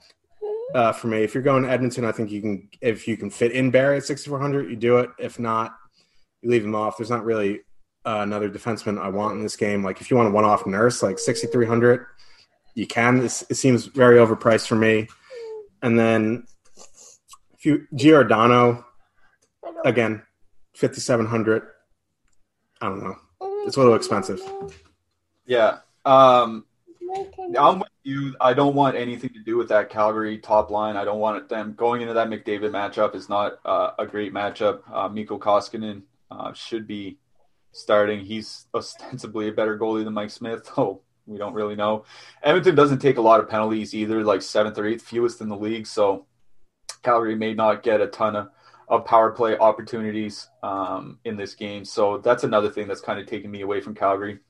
[0.75, 1.23] uh, for me.
[1.23, 3.99] If you're going to Edmonton, I think you can if you can fit in Barrie
[3.99, 5.11] at 6400, you do it.
[5.19, 5.77] If not,
[6.43, 6.97] you leave him off.
[6.97, 7.61] There's not really
[8.05, 9.83] uh, another defenseman I want in this game.
[9.83, 12.07] Like if you want a one-off Nurse, like 6,300,
[12.75, 13.25] you can.
[13.25, 15.09] It's, it seems very overpriced for me.
[15.83, 16.47] And then
[17.55, 18.85] if you Giordano,
[19.85, 20.23] again,
[20.75, 21.63] 5,700.
[22.81, 23.17] I don't know.
[23.67, 24.41] It's a little expensive.
[25.47, 25.79] Yeah.
[26.05, 26.65] Um,
[27.59, 28.35] I'm with you.
[28.41, 30.97] I don't want anything to do with that Calgary top line.
[30.97, 34.81] I don't want them going into that McDavid matchup is not uh, a great matchup.
[34.91, 36.03] Uh, Mikko Koskinen
[36.39, 37.19] uh, should be
[37.73, 38.25] starting.
[38.25, 42.05] He's ostensibly a better goalie than Mike Smith, though we don't really know.
[42.43, 45.57] Edmonton doesn't take a lot of penalties either, like seventh or eighth, fewest in the
[45.57, 45.87] league.
[45.87, 46.27] So
[47.03, 48.49] Calgary may not get a ton of,
[48.89, 51.85] of power play opportunities um, in this game.
[51.85, 54.41] So that's another thing that's kind of taking me away from Calgary.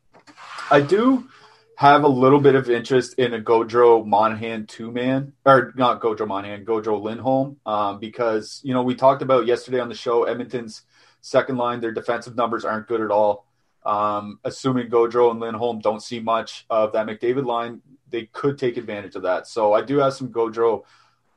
[0.70, 1.28] I do
[1.76, 6.26] have a little bit of interest in a Gaudreau Monahan two man, or not Gaudreau
[6.26, 10.82] Monahan, Gaudreau Lindholm, um, because you know we talked about yesterday on the show Edmonton's
[11.22, 13.46] second line, their defensive numbers aren't good at all.
[13.84, 18.76] Um, assuming Gaudreau and Lindholm don't see much of that McDavid line, they could take
[18.76, 19.46] advantage of that.
[19.46, 20.84] So I do have some Gaudreau,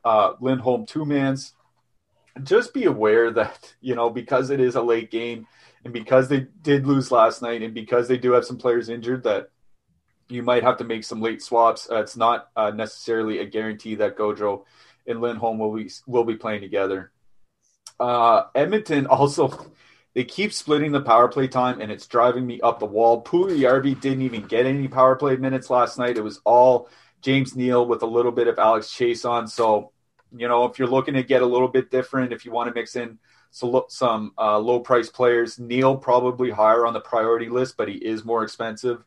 [0.04, 1.54] uh, Lindholm two mans.
[2.42, 5.46] Just be aware that you know because it is a late game,
[5.84, 9.24] and because they did lose last night, and because they do have some players injured,
[9.24, 9.48] that
[10.28, 11.88] you might have to make some late swaps.
[11.90, 14.64] Uh, it's not uh, necessarily a guarantee that Gaudreau
[15.06, 17.10] and Lindholm will be will be playing together.
[17.98, 19.72] Uh, Edmonton also
[20.14, 23.22] they keep splitting the power play time, and it's driving me up the wall.
[23.22, 26.16] Puljujarvi didn't even get any power play minutes last night.
[26.16, 26.88] It was all
[27.20, 29.46] James Neal with a little bit of Alex Chiasson.
[29.46, 29.92] So,
[30.34, 32.74] you know, if you're looking to get a little bit different, if you want to
[32.74, 33.18] mix in
[33.50, 38.24] some uh, low price players, Neal probably higher on the priority list, but he is
[38.24, 39.04] more expensive.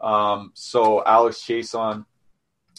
[0.00, 2.04] Um, so Alex Chiasson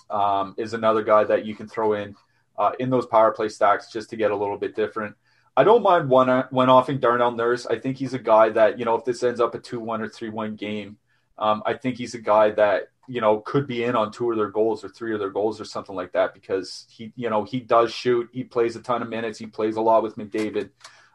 [0.10, 2.16] um, is another guy that you can throw in
[2.58, 5.16] uh, in those power play stacks just to get a little bit different.
[5.56, 7.66] I don't mind one one offing Darnell Nurse.
[7.66, 10.02] I think he's a guy that you know if this ends up a two one
[10.02, 10.98] or three one game,
[11.38, 14.38] um, I think he's a guy that you know could be in on two of
[14.38, 17.44] their goals or three of their goals or something like that because he you know
[17.44, 18.30] he does shoot.
[18.34, 19.38] He plays a ton of minutes.
[19.38, 20.72] He plays a lot with McDavid.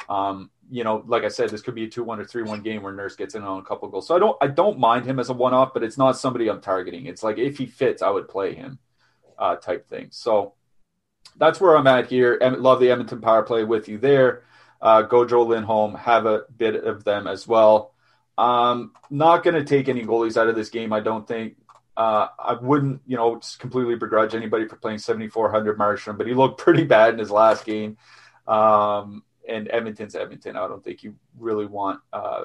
[0.08, 2.62] Um, you know, like I said, this could be a two one or three one
[2.62, 4.06] game where Nurse gets in on a couple goals.
[4.06, 6.48] So I don't I don't mind him as a one off, but it's not somebody
[6.48, 7.06] I'm targeting.
[7.06, 8.78] It's like if he fits, I would play him,
[9.36, 10.08] uh, type thing.
[10.10, 10.54] So
[11.38, 12.38] that's where I'm at here.
[12.40, 14.42] Love the Edmonton power play with you there.
[14.80, 17.94] Uh, Gaudreau Lindholm have a bit of them as well.
[18.36, 21.56] Um, not going to take any goalies out of this game, I don't think.
[21.96, 26.60] Uh, I wouldn't, you know, completely begrudge anybody for playing 7,400 Marchand, but he looked
[26.60, 27.96] pretty bad in his last game.
[28.46, 30.56] Um, and Edmonton's Edmonton.
[30.56, 32.44] I don't think you really want uh,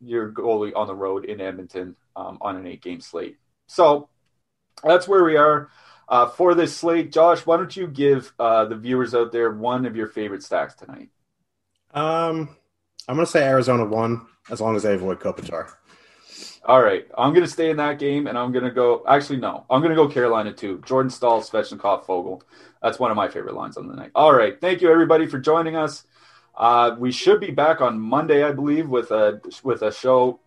[0.00, 3.36] your goalie on the road in Edmonton um, on an eight game slate.
[3.66, 4.08] So
[4.82, 5.68] that's where we are
[6.08, 7.12] uh, for this slate.
[7.12, 10.74] Josh, why don't you give uh, the viewers out there one of your favorite stacks
[10.74, 11.08] tonight?
[11.94, 12.56] Um,
[13.08, 15.72] I'm going to say Arizona one as long as they avoid Kopitar.
[16.64, 19.04] All right, I'm going to stay in that game, and I'm going to go.
[19.06, 20.82] Actually, no, I'm going to go Carolina two.
[20.84, 22.42] Jordan Staal, Svechnikov, Foegele.
[22.82, 24.10] That's one of my favorite lines on the night.
[24.16, 26.04] All right, thank you everybody for joining us.
[26.56, 30.40] Uh, we should be back on Monday, I believe, with a with a show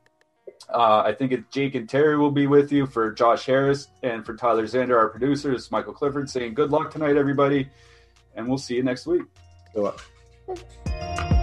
[0.68, 4.26] uh, I think it's Jake and Terry will be with you for Josh Harris and
[4.26, 7.70] for Tyler Zander, our producers, Michael Clifford saying good luck tonight, everybody.
[8.36, 9.24] And we'll see you next week.
[9.74, 11.39] Good luck.